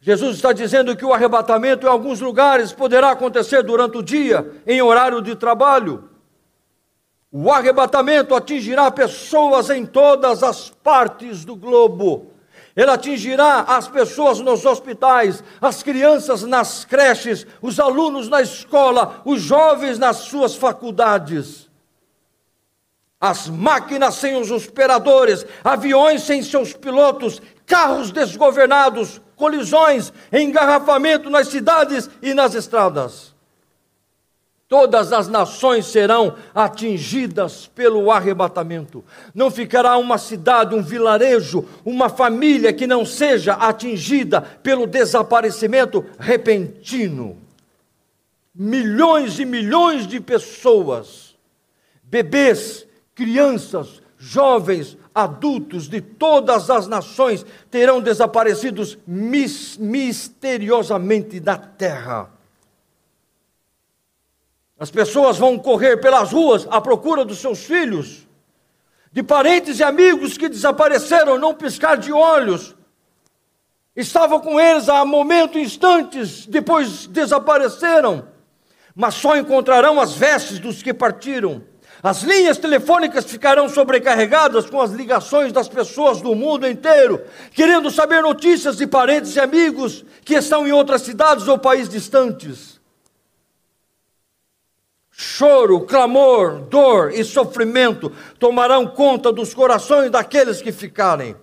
[0.00, 4.80] Jesus está dizendo que o arrebatamento em alguns lugares poderá acontecer durante o dia, em
[4.80, 6.11] horário de trabalho.
[7.32, 12.30] O arrebatamento atingirá pessoas em todas as partes do globo.
[12.76, 19.40] Ele atingirá as pessoas nos hospitais, as crianças nas creches, os alunos na escola, os
[19.40, 21.72] jovens nas suas faculdades
[23.22, 32.10] as máquinas sem os operadores, aviões sem seus pilotos, carros desgovernados, colisões, engarrafamento nas cidades
[32.20, 33.31] e nas estradas.
[34.72, 39.04] Todas as nações serão atingidas pelo arrebatamento.
[39.34, 47.36] Não ficará uma cidade, um vilarejo, uma família que não seja atingida pelo desaparecimento repentino.
[48.54, 51.34] Milhões e milhões de pessoas,
[52.02, 62.40] bebês, crianças, jovens, adultos de todas as nações terão desaparecidos mis misteriosamente da terra.
[64.82, 68.26] As pessoas vão correr pelas ruas à procura dos seus filhos,
[69.12, 72.74] de parentes e amigos que desapareceram num piscar de olhos.
[73.94, 78.26] Estavam com eles há momento, instantes, depois desapareceram.
[78.92, 81.62] mas só encontrarão as vestes dos que partiram.
[82.02, 87.22] As linhas telefônicas ficarão sobrecarregadas com as ligações das pessoas do mundo inteiro,
[87.52, 92.81] querendo saber notícias de parentes e amigos que estão em outras cidades ou países distantes.
[95.22, 98.10] Choro, clamor, dor e sofrimento
[98.40, 101.36] tomarão conta dos corações daqueles que ficarem.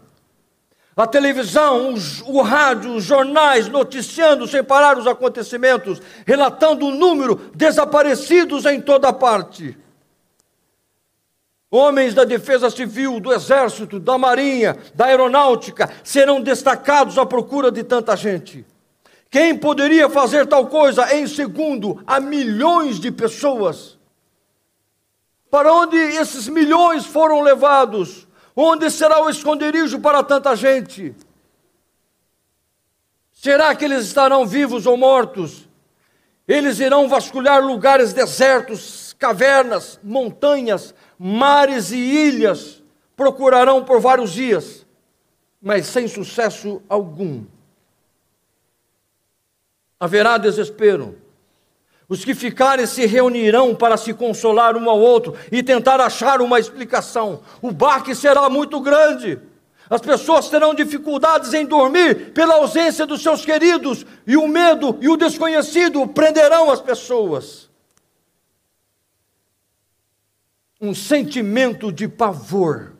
[0.97, 7.37] A televisão, o, o rádio, os jornais noticiando sem parar os acontecimentos, relatando o número
[7.55, 9.77] desaparecidos em toda parte.
[11.71, 17.81] Homens da defesa civil, do exército, da marinha, da aeronáutica serão destacados à procura de
[17.81, 18.65] tanta gente.
[19.29, 23.97] Quem poderia fazer tal coisa em segundo a milhões de pessoas?
[25.51, 28.27] Para onde esses milhões foram levados?
[28.55, 31.15] Onde será o esconderijo para tanta gente?
[33.31, 35.67] Será que eles estarão vivos ou mortos?
[36.47, 42.81] Eles irão vasculhar lugares desertos, cavernas, montanhas, mares e ilhas
[43.15, 44.85] procurarão por vários dias,
[45.61, 47.43] mas sem sucesso algum.
[49.99, 51.17] Haverá desespero.
[52.07, 56.59] Os que ficarem se reunirão para se consolar um ao outro e tentar achar uma
[56.59, 57.41] explicação.
[57.61, 59.39] O baque será muito grande.
[59.89, 65.09] As pessoas terão dificuldades em dormir pela ausência dos seus queridos, e o medo e
[65.09, 67.69] o desconhecido prenderão as pessoas.
[70.81, 72.93] um sentimento de pavor.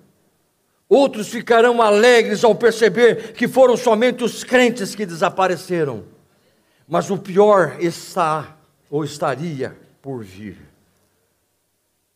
[0.87, 6.03] Outros ficarão alegres ao perceber que foram somente os crentes que desapareceram.
[6.89, 8.57] Mas o pior está
[8.89, 10.57] ou estaria por vir.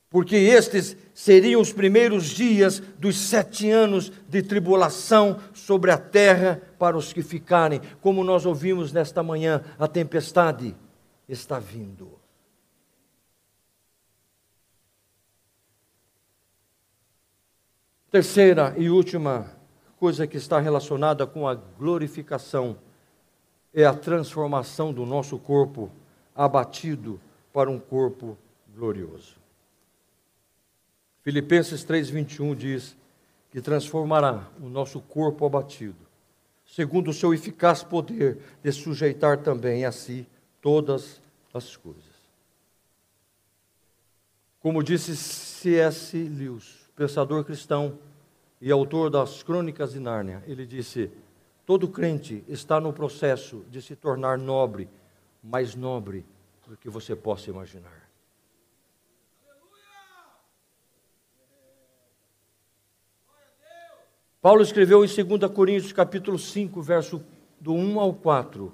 [0.10, 6.98] Porque estes seriam os primeiros dias dos sete anos de tribulação sobre a terra para
[6.98, 7.82] os que ficarem.
[8.02, 10.76] Como nós ouvimos nesta manhã, a tempestade
[11.30, 12.20] está vindo.
[18.10, 19.52] Terceira e última
[19.98, 22.78] coisa que está relacionada com a glorificação
[23.74, 25.90] é a transformação do nosso corpo
[26.36, 27.20] abatido
[27.52, 28.38] para um corpo
[28.76, 29.36] glorioso.
[31.22, 32.96] Filipenses 3:21 diz
[33.50, 35.96] que transformará o nosso corpo abatido,
[36.66, 40.28] segundo o seu eficaz poder de sujeitar também a si
[40.62, 41.22] todas
[41.54, 42.14] as coisas.
[44.60, 46.18] Como disse C.S.
[46.18, 48.00] Lewis, pensador cristão
[48.62, 51.12] e autor das Crônicas de Nárnia, ele disse:
[51.66, 54.90] Todo crente está no processo de se tornar nobre,
[55.42, 56.26] mais nobre
[56.68, 58.04] do que você possa imaginar.
[64.42, 67.24] Paulo escreveu em 2 Coríntios capítulo 5, verso
[67.62, 68.74] do 1 ao 4.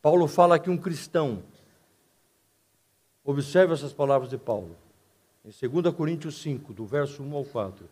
[0.00, 1.42] Paulo fala que um cristão,
[3.22, 4.74] observe essas palavras de Paulo.
[5.44, 7.86] Em 2 Coríntios 5, do verso 1 ao 4,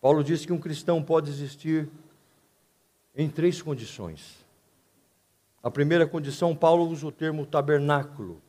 [0.00, 1.90] Paulo diz que um cristão pode existir
[3.18, 4.38] em três condições.
[5.62, 8.40] A primeira condição, Paulo usa o termo tabernáculo,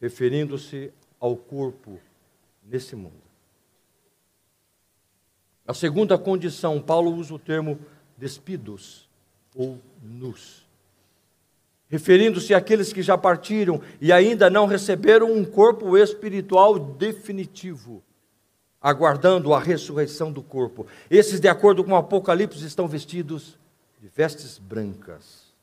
[0.00, 2.00] referindo-se ao corpo
[2.64, 3.20] nesse mundo.
[5.66, 7.78] A segunda condição, Paulo usa o termo
[8.16, 9.06] despidos
[9.54, 10.64] ou nus
[11.92, 18.02] referindo-se àqueles que já partiram e ainda não receberam um corpo espiritual definitivo,
[18.80, 20.86] aguardando a ressurreição do corpo.
[21.10, 23.58] Esses, de acordo com o Apocalipse, estão vestidos
[24.02, 25.54] de vestes brancas.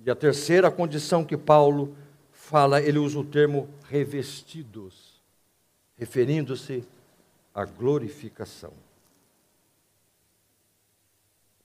[0.00, 1.96] E a terceira condição que Paulo
[2.32, 5.22] fala, ele usa o termo revestidos,
[5.96, 6.84] referindo-se
[7.54, 8.72] à glorificação.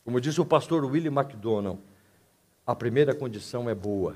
[0.05, 1.81] Como disse o pastor William MacDonald,
[2.63, 4.15] a primeira condição é boa,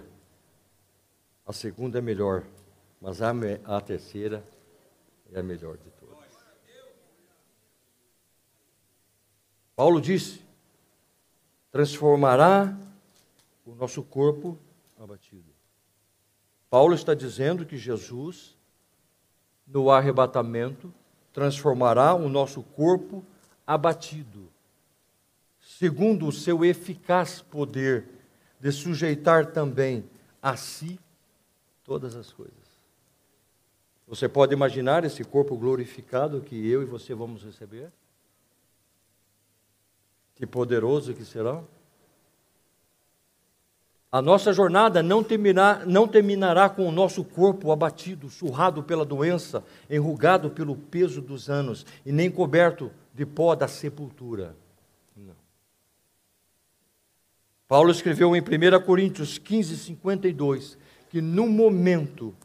[1.47, 2.43] a segunda é melhor,
[3.01, 3.31] mas a,
[3.65, 4.45] a terceira
[5.31, 6.03] é a melhor de todas.
[9.75, 10.42] Paulo disse:
[11.73, 12.77] transformará
[13.65, 14.59] o nosso corpo
[14.95, 15.51] abatido.
[16.69, 18.55] Paulo está dizendo que Jesus,
[19.65, 20.93] no arrebatamento,
[21.33, 23.25] transformará o nosso corpo
[23.65, 24.51] abatido,
[25.59, 28.05] segundo o seu eficaz poder
[28.59, 30.07] de sujeitar também
[30.43, 30.99] a si
[31.83, 32.53] todas as coisas.
[34.07, 37.91] Você pode imaginar esse corpo glorificado que eu e você vamos receber?
[40.35, 41.61] Que poderoso que será?
[44.11, 49.63] A nossa jornada não terminará, não terminará com o nosso corpo abatido, surrado pela doença,
[49.89, 54.55] enrugado pelo peso dos anos e nem coberto de pó da sepultura.
[57.67, 60.77] Paulo escreveu em 1 Coríntios 15, 52,
[61.09, 62.35] que num momento,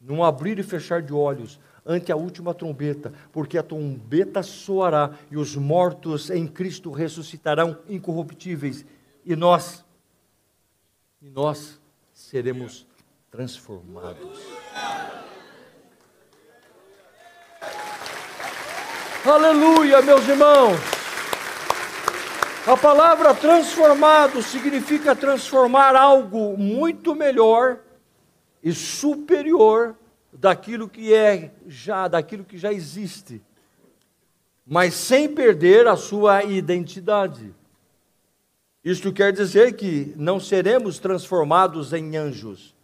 [0.00, 5.36] num abrir e fechar de olhos, ante a última trombeta, porque a trombeta soará e
[5.36, 8.84] os mortos em Cristo ressuscitarão incorruptíveis,
[9.24, 9.84] e nós,
[11.20, 11.80] e nós
[12.12, 12.86] seremos
[13.30, 14.40] transformados.
[19.24, 20.78] Aleluia, meus irmãos.
[22.66, 27.78] A palavra transformado significa transformar algo muito melhor
[28.62, 29.96] e superior
[30.32, 33.42] daquilo que é já, daquilo que já existe,
[34.66, 37.54] mas sem perder a sua identidade.
[38.84, 42.74] Isto quer dizer que não seremos transformados em anjos,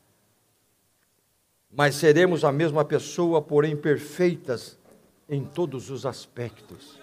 [1.72, 4.78] mas seremos a mesma pessoa, porém perfeitas
[5.28, 6.98] em todos os aspectos.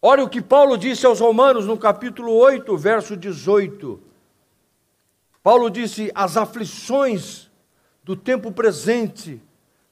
[0.00, 4.00] Olha o que Paulo disse aos Romanos no capítulo 8, verso 18.
[5.42, 7.47] Paulo disse: As aflições
[8.08, 9.38] do tempo presente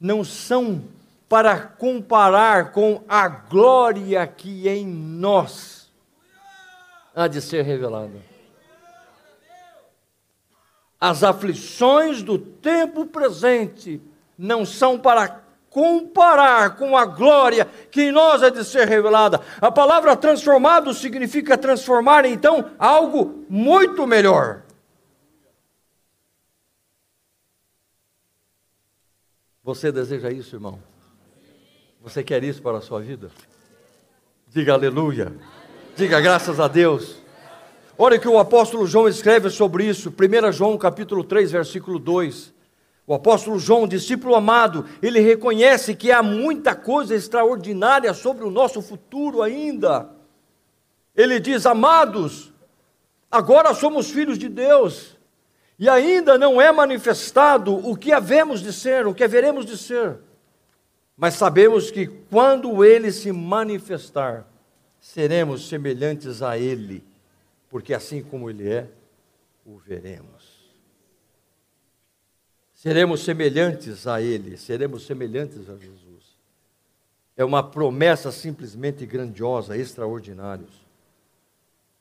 [0.01, 0.83] não são
[1.29, 5.93] para comparar com a glória que em nós
[7.15, 8.19] há de ser revelada.
[10.99, 14.01] As aflições do tempo presente
[14.39, 19.43] não são para comparar com a glória que em nós é de ser revelada.
[19.61, 24.63] A palavra transformado significa transformar então algo muito melhor.
[29.67, 30.79] Você deseja isso, irmão?
[32.01, 33.33] Você quer isso para a sua vida?
[34.47, 35.35] Diga aleluia.
[35.97, 37.17] Diga graças a Deus.
[37.99, 42.55] Olha que o apóstolo João escreve sobre isso, 1 João capítulo 3, versículo 2.
[43.09, 48.81] O apóstolo João, discípulo amado, ele reconhece que há muita coisa extraordinária sobre o nosso
[48.81, 50.09] futuro ainda.
[51.13, 52.53] Ele diz: Amados,
[53.29, 55.16] agora somos filhos de Deus,
[55.79, 60.19] e ainda não é manifestado o que havemos de ser, o que haveremos de ser.
[61.17, 64.47] Mas sabemos que quando ele se manifestar,
[64.99, 67.05] seremos semelhantes a ele,
[67.69, 68.89] porque assim como ele é,
[69.65, 70.57] o veremos.
[72.75, 76.37] Seremos semelhantes a ele, seremos semelhantes a Jesus.
[77.37, 80.67] É uma promessa simplesmente grandiosa, extraordinária.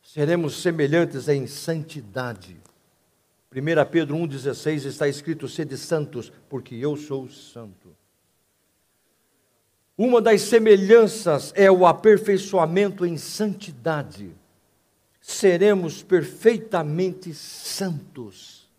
[0.02, 2.58] Seremos semelhantes em santidade
[3.56, 7.96] 1 Pedro 1,16 está escrito: sede santos, porque eu sou santo.
[9.98, 14.36] Uma das semelhanças é o aperfeiçoamento em santidade.
[15.22, 18.70] Seremos perfeitamente santos.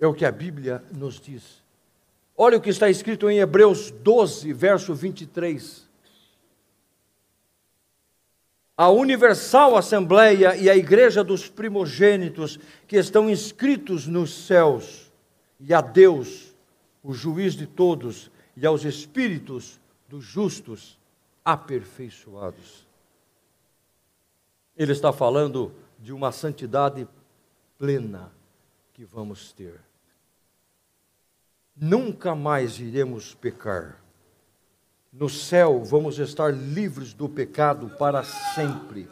[0.00, 1.62] É o que a Bíblia nos diz.
[2.36, 5.83] Olha o que está escrito em Hebreus 12, verso 23
[8.76, 12.58] a Universal Assembleia e a Igreja dos Primogênitos
[12.88, 15.12] que estão inscritos nos céus,
[15.60, 16.54] e a Deus,
[17.02, 20.98] o juiz de todos, e aos espíritos dos justos
[21.44, 22.86] aperfeiçoados.
[24.76, 27.06] Ele está falando de uma santidade
[27.78, 28.32] plena
[28.92, 29.80] que vamos ter.
[31.76, 34.03] Nunca mais iremos pecar
[35.14, 39.08] no céu vamos estar livres do pecado para sempre,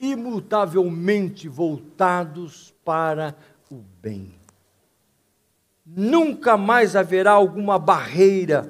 [0.00, 3.36] imutavelmente voltados para
[3.70, 4.34] o bem.
[5.86, 8.66] Nunca mais haverá alguma barreira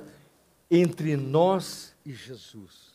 [0.71, 2.93] entre nós e Jesus.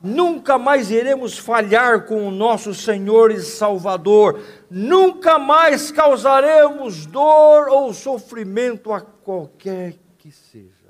[0.00, 4.42] Nunca mais iremos falhar com o nosso Senhor e Salvador.
[4.68, 10.81] Nunca mais causaremos dor ou sofrimento a qualquer que seja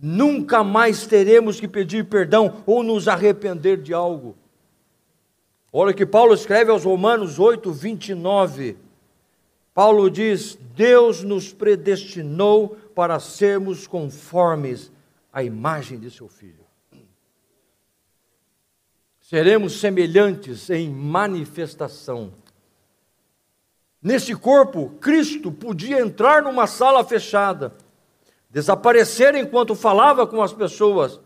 [0.00, 4.36] nunca mais teremos que pedir perdão ou nos arrepender de algo.
[5.72, 8.76] Olha que Paulo escreve aos Romanos 8, 29.
[9.74, 14.90] Paulo diz: Deus nos predestinou para sermos conformes
[15.32, 16.66] à imagem de seu Filho.
[19.20, 22.32] Seremos semelhantes em manifestação.
[24.02, 27.76] Nesse corpo, Cristo podia entrar numa sala fechada
[28.50, 31.20] desaparecer enquanto falava com as pessoas.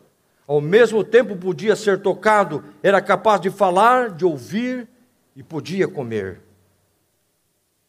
[0.46, 4.88] Ao mesmo tempo podia ser tocado, era capaz de falar, de ouvir
[5.36, 6.40] e podia comer.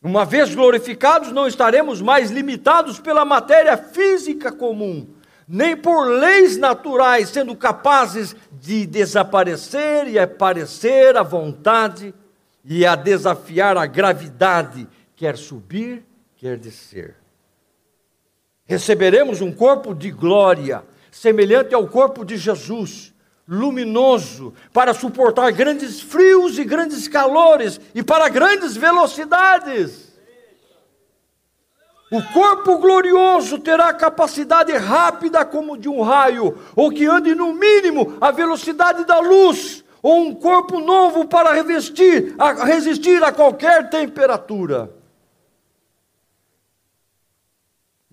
[0.02, 5.08] Uma vez glorificados, não estaremos mais limitados pela matéria física comum,
[5.48, 12.14] nem por leis naturais, sendo capazes de desaparecer e aparecer à vontade
[12.66, 16.06] e a desafiar a gravidade, quer subir,
[16.36, 17.23] quer descer
[18.66, 23.14] receberemos um corpo de glória, semelhante ao corpo de Jesus,
[23.47, 30.14] luminoso, para suportar grandes frios e grandes calores e para grandes velocidades.
[32.09, 38.18] O corpo glorioso terá capacidade rápida como de um raio, ou que ande no mínimo
[38.22, 45.03] a velocidade da luz, ou um corpo novo para revestir, a resistir a qualquer temperatura.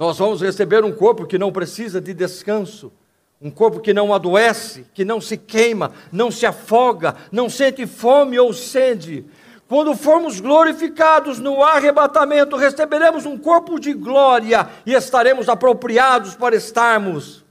[0.01, 2.91] Nós vamos receber um corpo que não precisa de descanso,
[3.39, 8.39] um corpo que não adoece, que não se queima, não se afoga, não sente fome
[8.39, 9.27] ou sede,
[9.69, 17.45] quando formos glorificados no arrebatamento, receberemos um corpo de glória e estaremos apropriados para estarmos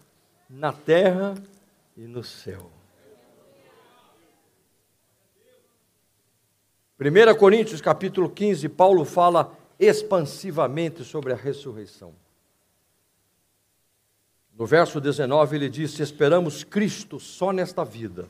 [0.50, 1.36] na terra
[1.96, 2.72] e no céu.
[7.00, 12.12] 1 Coríntios capítulo 15, Paulo fala expansivamente sobre a ressurreição.
[14.60, 18.30] No verso 19 ele diz: Se esperamos Cristo só nesta vida,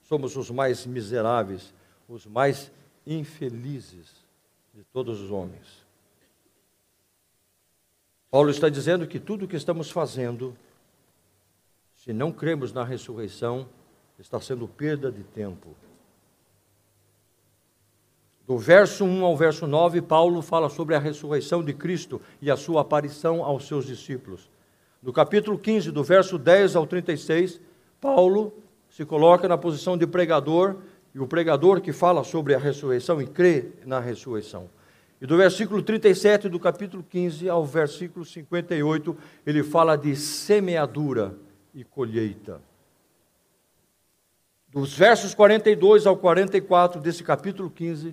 [0.00, 1.74] somos os mais miseráveis,
[2.08, 2.70] os mais
[3.04, 4.24] infelizes
[4.72, 5.84] de todos os homens.
[8.30, 10.56] Paulo está dizendo que tudo o que estamos fazendo,
[11.96, 13.68] se não cremos na ressurreição,
[14.20, 15.74] está sendo perda de tempo.
[18.46, 22.56] Do verso 1 ao verso 9, Paulo fala sobre a ressurreição de Cristo e a
[22.56, 24.48] sua aparição aos seus discípulos.
[25.06, 27.60] No capítulo 15, do verso 10 ao 36,
[28.00, 28.52] Paulo
[28.90, 30.78] se coloca na posição de pregador
[31.14, 34.68] e o pregador que fala sobre a ressurreição e crê na ressurreição.
[35.20, 41.36] E do versículo 37 do capítulo 15 ao versículo 58, ele fala de semeadura
[41.72, 42.60] e colheita.
[44.68, 48.12] Dos versos 42 ao 44 desse capítulo 15,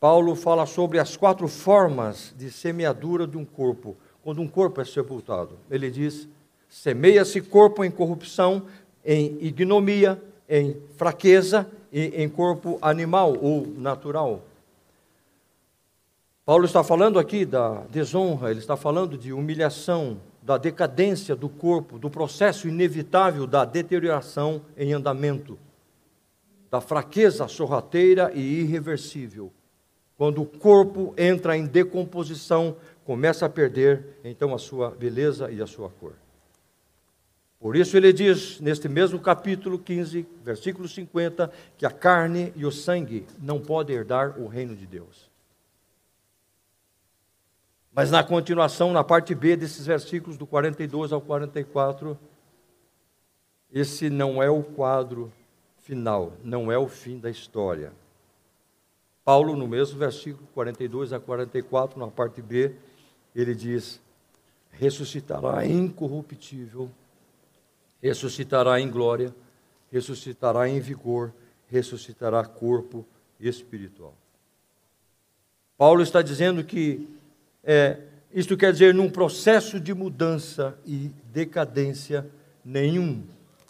[0.00, 3.94] Paulo fala sobre as quatro formas de semeadura de um corpo,
[4.28, 5.52] quando um corpo é sepultado.
[5.70, 6.28] Ele diz:
[6.68, 8.64] semeia-se corpo em corrupção,
[9.02, 14.42] em ignomia, em fraqueza e em corpo animal ou natural.
[16.44, 21.98] Paulo está falando aqui da desonra, ele está falando de humilhação, da decadência do corpo,
[21.98, 25.58] do processo inevitável da deterioração em andamento,
[26.70, 29.50] da fraqueza sorrateira e irreversível.
[30.18, 32.76] Quando o corpo entra em decomposição,
[33.08, 36.12] começa a perder então a sua beleza e a sua cor.
[37.58, 42.70] Por isso ele diz, neste mesmo capítulo 15, versículo 50, que a carne e o
[42.70, 45.30] sangue não podem herdar o reino de Deus.
[47.94, 52.18] Mas na continuação, na parte B desses versículos, do 42 ao 44,
[53.72, 55.32] esse não é o quadro
[55.78, 57.90] final, não é o fim da história.
[59.24, 62.74] Paulo, no mesmo versículo 42 a 44, na parte B,
[63.34, 64.00] ele diz:
[64.70, 66.90] ressuscitará incorruptível
[68.02, 69.34] ressuscitará em glória,
[69.90, 71.32] ressuscitará em vigor,
[71.68, 73.06] ressuscitará corpo
[73.40, 74.14] espiritual.
[75.76, 77.08] Paulo está dizendo que
[77.62, 77.98] é,
[78.32, 82.26] isto quer dizer, num processo de mudança e decadência,
[82.64, 83.22] nenhum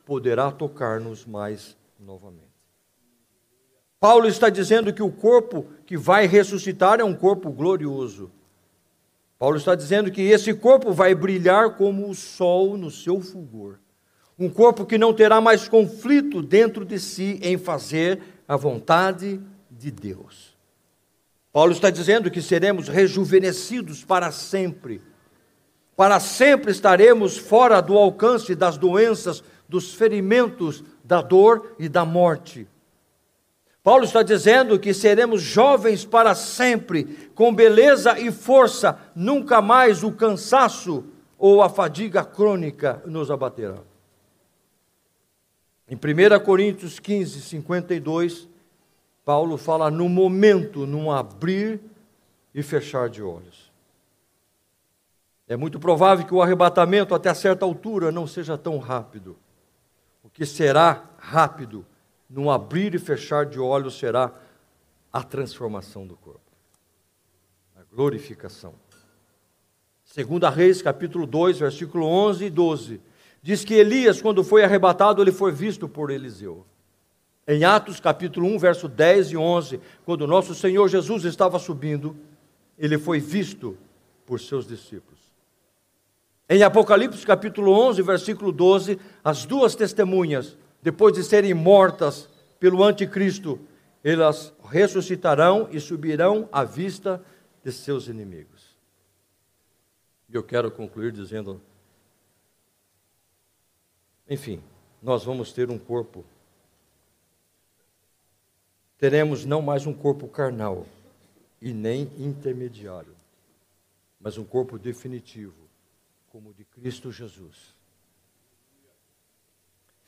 [0.06, 2.46] poderá tocar-nos mais novamente.
[4.00, 8.30] Paulo está dizendo que o corpo que vai ressuscitar é um corpo glorioso.
[9.38, 13.78] Paulo está dizendo que esse corpo vai brilhar como o sol no seu fulgor.
[14.36, 19.90] Um corpo que não terá mais conflito dentro de si em fazer a vontade de
[19.90, 20.56] Deus.
[21.52, 25.00] Paulo está dizendo que seremos rejuvenescidos para sempre.
[25.96, 32.66] Para sempre estaremos fora do alcance das doenças, dos ferimentos, da dor e da morte.
[33.88, 40.12] Paulo está dizendo que seremos jovens para sempre, com beleza e força, nunca mais o
[40.12, 41.06] cansaço
[41.38, 43.78] ou a fadiga crônica nos abaterá.
[45.88, 48.46] Em 1 Coríntios 15, 52,
[49.24, 51.80] Paulo fala no momento, num abrir
[52.54, 53.72] e fechar de olhos.
[55.48, 59.34] É muito provável que o arrebatamento até certa altura não seja tão rápido.
[60.22, 61.86] O que será rápido,
[62.28, 64.32] num abrir e fechar de olhos, será
[65.12, 66.40] a transformação do corpo,
[67.76, 68.74] a glorificação.
[70.04, 73.00] Segunda Reis, capítulo 2, versículo 11 e 12.
[73.42, 76.66] Diz que Elias, quando foi arrebatado, ele foi visto por Eliseu.
[77.46, 82.14] Em Atos capítulo 1, verso 10 e 11, quando nosso Senhor Jesus estava subindo,
[82.76, 83.78] ele foi visto
[84.26, 85.18] por seus discípulos.
[86.46, 93.58] Em Apocalipse capítulo 11, versículo 12, as duas testemunhas, depois de serem mortas pelo anticristo,
[94.02, 97.22] elas ressuscitarão e subirão à vista
[97.64, 98.76] de seus inimigos.
[100.28, 101.60] E eu quero concluir dizendo
[104.28, 104.62] enfim,
[105.02, 106.24] nós vamos ter um corpo.
[108.98, 110.86] Teremos não mais um corpo carnal
[111.62, 113.16] e nem intermediário,
[114.20, 115.68] mas um corpo definitivo,
[116.28, 117.74] como o de Cristo Jesus.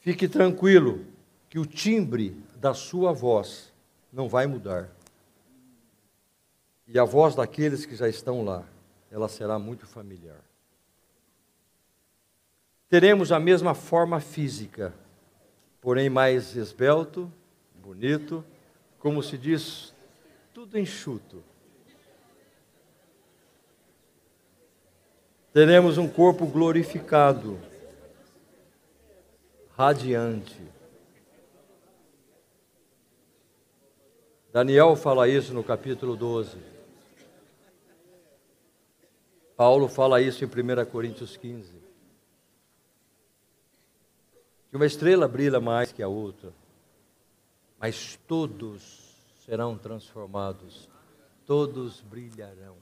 [0.01, 1.05] Fique tranquilo
[1.49, 3.71] que o timbre da sua voz
[4.13, 4.89] não vai mudar.
[6.89, 8.65] E a voz daqueles que já estão lá,
[9.11, 10.41] ela será muito familiar.
[12.89, 14.93] Teremos a mesma forma física,
[15.81, 17.31] porém mais esbelto,
[17.81, 18.45] bonito,
[18.99, 19.95] como se diz,
[20.53, 21.45] tudo enxuto.
[25.53, 27.59] Teremos um corpo glorificado,
[29.81, 30.61] radiante.
[34.53, 36.59] Daniel fala isso no capítulo 12.
[39.57, 41.81] Paulo fala isso em 1 Coríntios 15
[44.69, 46.53] que uma estrela brilha mais que a outra,
[47.77, 50.89] mas todos serão transformados,
[51.45, 52.77] todos brilharão.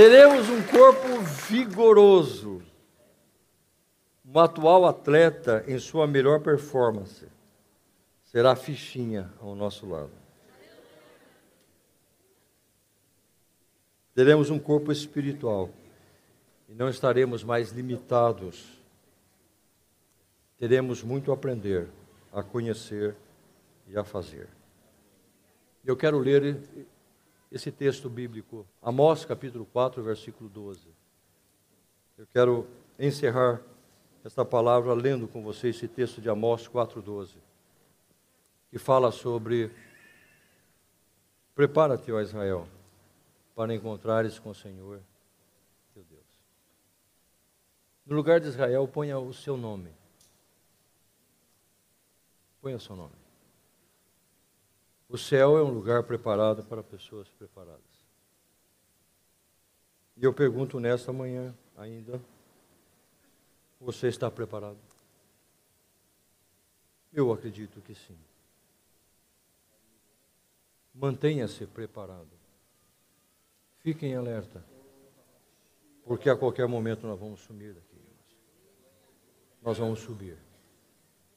[0.00, 2.62] Teremos um corpo vigoroso,
[4.24, 7.26] um atual atleta em sua melhor performance
[8.24, 10.10] será fichinha ao nosso lado.
[14.14, 15.68] Teremos um corpo espiritual
[16.66, 18.80] e não estaremos mais limitados.
[20.56, 21.88] Teremos muito a aprender,
[22.32, 23.14] a conhecer
[23.86, 24.48] e a fazer.
[25.84, 26.56] Eu quero ler
[27.50, 30.88] esse texto bíblico, Amós capítulo 4, versículo 12.
[32.16, 32.66] Eu quero
[32.98, 33.60] encerrar
[34.24, 37.36] esta palavra lendo com você esse texto de Amós 4,12,
[38.70, 39.70] que fala sobre
[41.54, 42.68] prepara-te, ó Israel,
[43.56, 45.00] para encontrares com o Senhor
[45.92, 46.24] teu Deus.
[48.06, 49.90] No lugar de Israel, ponha o seu nome.
[52.60, 53.19] Ponha o seu nome.
[55.10, 57.82] O céu é um lugar preparado para pessoas preparadas.
[60.16, 62.22] E eu pergunto nesta manhã ainda,
[63.80, 64.78] você está preparado?
[67.12, 68.16] Eu acredito que sim.
[70.94, 72.30] Mantenha-se preparado.
[73.78, 74.64] Fique em alerta.
[76.04, 77.98] Porque a qualquer momento nós vamos sumir daqui.
[79.60, 80.38] Nós vamos subir.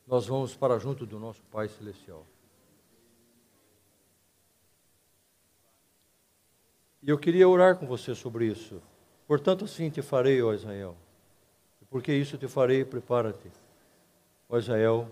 [0.06, 2.24] Nós vamos para junto do nosso Pai Celestial.
[7.04, 8.82] E eu queria orar com você sobre isso.
[9.28, 10.98] Portanto, assim te farei, ó Israel
[11.94, 13.52] porque isso te farei, prepara-te,
[14.50, 15.08] ó Israel,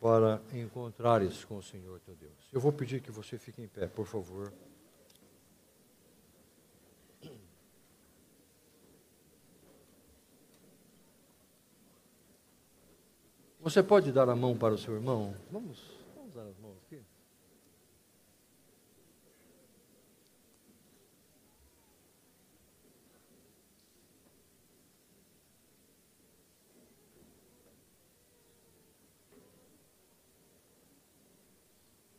[0.00, 2.32] para encontrares com o Senhor teu Deus.
[2.52, 4.52] Eu vou pedir que você fique em pé, por favor.
[13.60, 15.36] Você pode dar a mão para o seu irmão?
[15.52, 15.80] Vamos,
[16.16, 17.00] vamos dar as mãos aqui.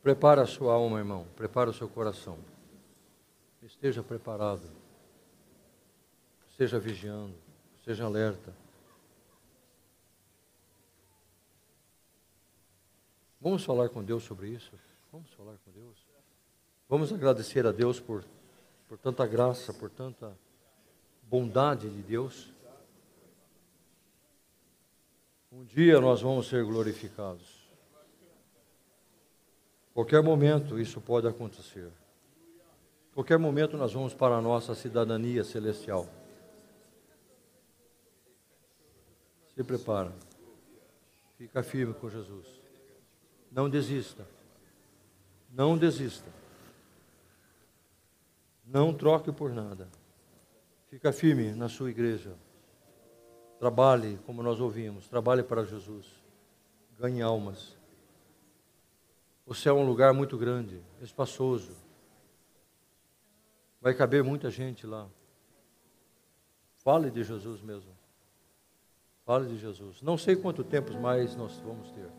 [0.08, 1.26] Prepara a sua alma, irmão.
[1.36, 2.38] Prepara o seu coração.
[3.62, 4.62] Esteja preparado.
[6.48, 7.34] Esteja vigiando.
[7.84, 8.54] Seja alerta.
[13.38, 14.72] Vamos falar com Deus sobre isso?
[15.12, 15.98] Vamos falar com Deus.
[16.88, 18.24] Vamos agradecer a Deus por,
[18.88, 20.34] por tanta graça, por tanta
[21.24, 22.50] bondade de Deus.
[25.52, 27.57] Um dia nós vamos ser glorificados.
[29.98, 31.90] Qualquer momento isso pode acontecer.
[33.12, 36.06] Qualquer momento nós vamos para a nossa cidadania celestial.
[39.52, 40.12] Se prepara.
[41.36, 42.46] Fica firme com Jesus.
[43.50, 44.24] Não desista.
[45.50, 46.30] Não desista.
[48.64, 49.88] Não troque por nada.
[50.88, 52.36] Fica firme na sua igreja.
[53.58, 56.06] Trabalhe, como nós ouvimos, trabalhe para Jesus.
[56.96, 57.77] Ganhe almas.
[59.48, 61.74] O céu é um lugar muito grande, espaçoso.
[63.80, 65.08] Vai caber muita gente lá.
[66.76, 67.90] Fale de Jesus mesmo.
[69.24, 70.02] Fale de Jesus.
[70.02, 72.10] Não sei quanto tempo mais nós vamos ter.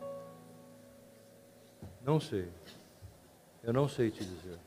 [2.04, 2.52] Não sei.
[3.62, 4.58] Eu não sei te dizer.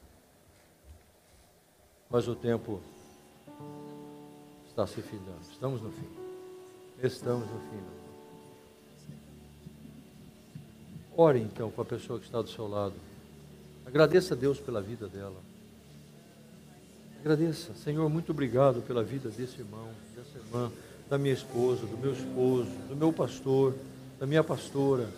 [2.09, 2.81] Mas o tempo
[4.69, 5.41] está se findando.
[5.51, 6.09] Estamos no fim.
[7.03, 8.02] Estamos no fim.
[11.17, 12.95] Ore então com a pessoa que está do seu lado.
[13.87, 15.37] Agradeça a Deus pela vida dela.
[17.21, 20.73] Agradeça, Senhor, muito obrigado pela vida desse irmão, dessa irmã,
[21.09, 23.75] da minha esposa, do meu esposo, do meu pastor,
[24.19, 25.09] da minha pastora.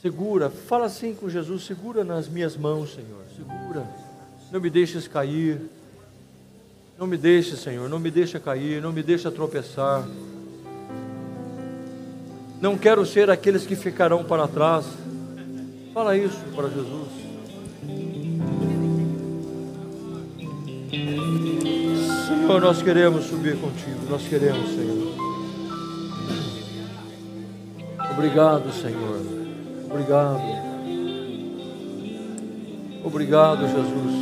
[0.00, 3.86] Segura, fala assim com Jesus: segura nas minhas mãos, Senhor, segura.
[4.50, 5.60] Não me deixes cair.
[6.98, 10.08] Não me deixe, Senhor, não me deixa cair, não me deixa tropeçar.
[12.60, 14.84] Não quero ser aqueles que ficarão para trás.
[15.94, 17.08] Fala isso para Jesus.
[22.26, 25.14] Senhor, nós queremos subir contigo, nós queremos, Senhor.
[28.10, 29.20] Obrigado, Senhor.
[29.88, 30.40] Obrigado.
[33.04, 34.18] Obrigado, Jesus.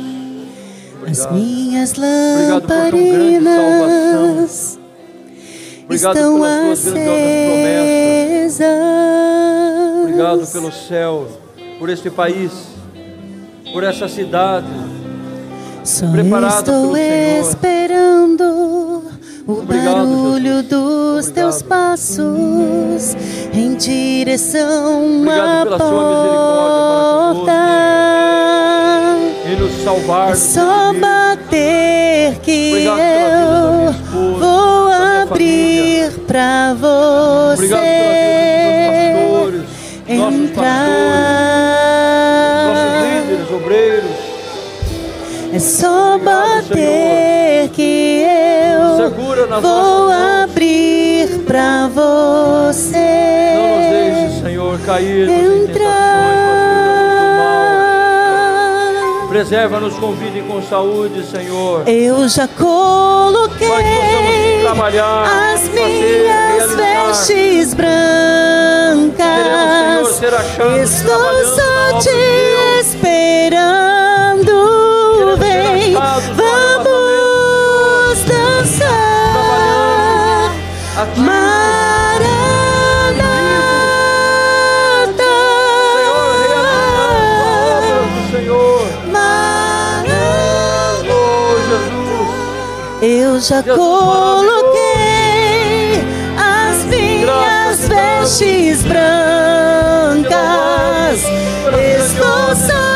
[1.09, 4.77] As minhas lamparinas
[5.89, 8.26] estão acesas.
[10.03, 11.27] Obrigado pelo céu,
[11.79, 12.51] por este país,
[13.73, 14.67] por essa cidade.
[15.83, 19.03] Só estou esperando
[19.45, 20.69] o Obrigado, barulho Jesus.
[20.69, 21.33] dos Obrigado.
[21.33, 23.15] teus passos
[23.53, 27.57] em direção à porta
[29.87, 30.31] salvar.
[30.31, 38.16] É só bater que Obrigado eu esposa, vou abrir para você.
[40.57, 42.27] Pastores,
[42.67, 44.11] nossos líderes, obreiros.
[45.53, 49.09] É só bater que eu
[49.61, 52.97] vou abrir para você.
[53.55, 55.29] Não nos deixe, Senhor, cair.
[55.29, 56.37] Entrar
[59.37, 61.87] Preserva-nos com vida e com saúde, Senhor.
[61.87, 63.67] Eu já coloquei
[65.25, 69.17] as minhas vestes brancas.
[70.17, 72.09] Senhor, Estou só te
[72.81, 74.57] esperando.
[75.37, 77.15] Vem, vamos
[78.25, 78.97] dançar.
[93.37, 94.81] Eu já coloquei
[96.35, 100.33] as minhas vestes brancas.
[102.01, 102.87] Estou só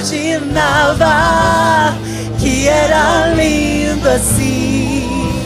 [0.00, 1.94] imaginava
[2.38, 5.36] que era lindo assim,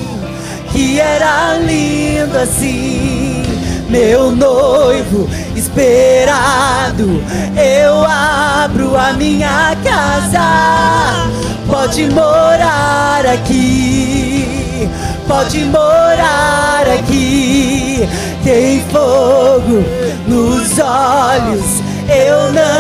[0.71, 3.43] que era lindo assim.
[3.89, 7.23] Meu noivo esperado,
[7.57, 11.29] eu abro a minha casa.
[11.67, 14.89] Pode morar aqui,
[15.27, 18.09] pode morar aqui
[18.45, 19.83] tem fogo
[20.29, 21.83] nos olhos.
[22.07, 22.74] Eu não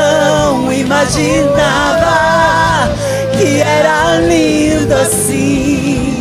[1.04, 2.90] imaginava
[3.36, 6.14] que era lindo assim,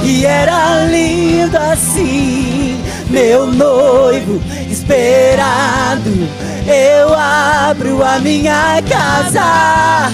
[0.00, 2.80] que era lindo assim.
[3.10, 4.40] Meu noivo
[4.70, 6.10] esperado,
[6.66, 10.12] eu abro a minha casa.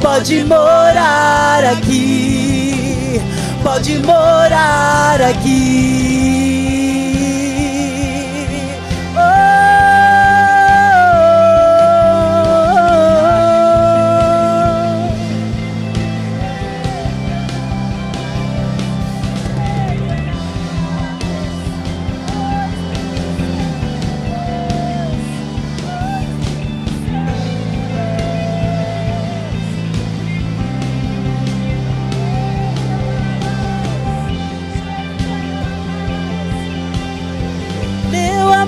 [0.00, 3.20] Pode morar aqui,
[3.62, 6.49] pode morar aqui.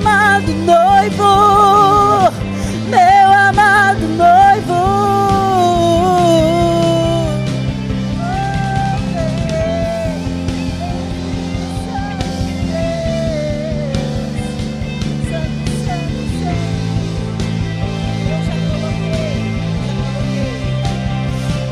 [0.02, 2.32] Amado noivo,
[2.88, 4.82] meu amado noivo.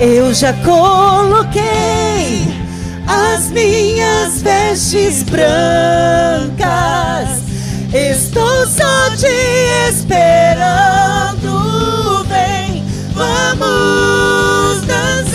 [0.00, 2.46] Eu já coloquei
[3.06, 7.09] as minhas vestes brancas.
[7.92, 9.26] Estou só te
[9.88, 11.42] esperando.
[12.28, 15.28] Vem, vamos dançar.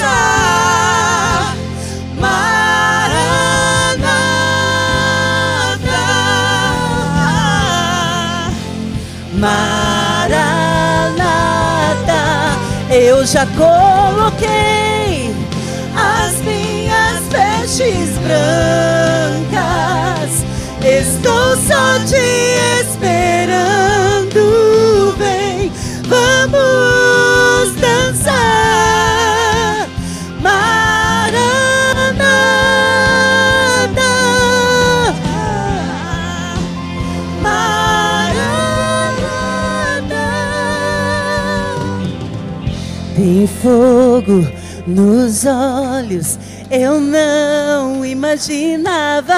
[2.17, 2.45] Maranata.
[9.33, 10.95] Maranata.
[12.89, 15.35] Eu já coloquei
[15.93, 18.45] as minhas vestes brancas.
[20.97, 22.15] Estou só te
[22.79, 24.43] esperando.
[25.17, 25.69] Vem,
[26.07, 28.29] vamos dançar.
[30.41, 31.35] Maranata.
[43.17, 44.47] Tem fogo
[44.87, 46.39] nos olhos.
[46.71, 49.35] Eu não imaginava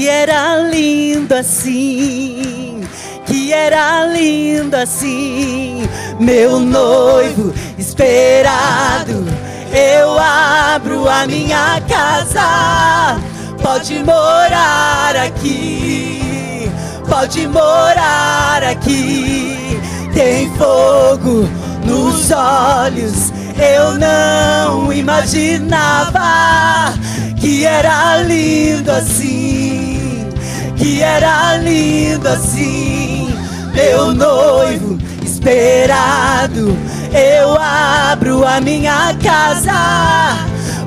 [0.00, 2.80] que era lindo assim,
[3.26, 5.82] que era lindo assim.
[6.18, 9.26] Meu noivo esperado,
[9.70, 13.20] eu abro a minha casa.
[13.62, 16.72] Pode morar aqui,
[17.06, 19.78] pode morar aqui.
[20.14, 21.46] Tem fogo
[21.84, 23.30] nos olhos.
[23.58, 26.20] Eu não imaginava
[27.40, 29.29] que era lindo assim,
[30.80, 33.28] que era lindo assim.
[33.74, 36.76] Meu noivo esperado,
[37.12, 40.38] eu abro a minha casa.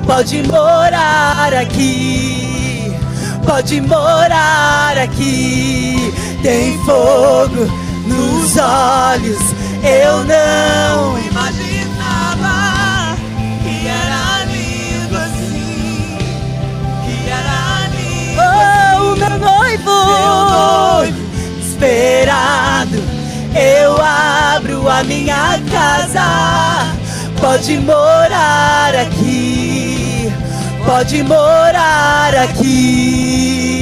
[0.04, 2.92] Pode morar aqui,
[3.46, 6.12] pode morar aqui.
[6.42, 7.66] Tem fogo
[8.06, 9.40] nos olhos,
[9.82, 11.63] eu não imaginava
[19.78, 21.24] noivo, meu noivo
[21.60, 23.02] esperado,
[23.54, 26.94] eu abro a minha casa.
[27.40, 30.32] Pode morar aqui,
[30.86, 33.73] pode morar aqui.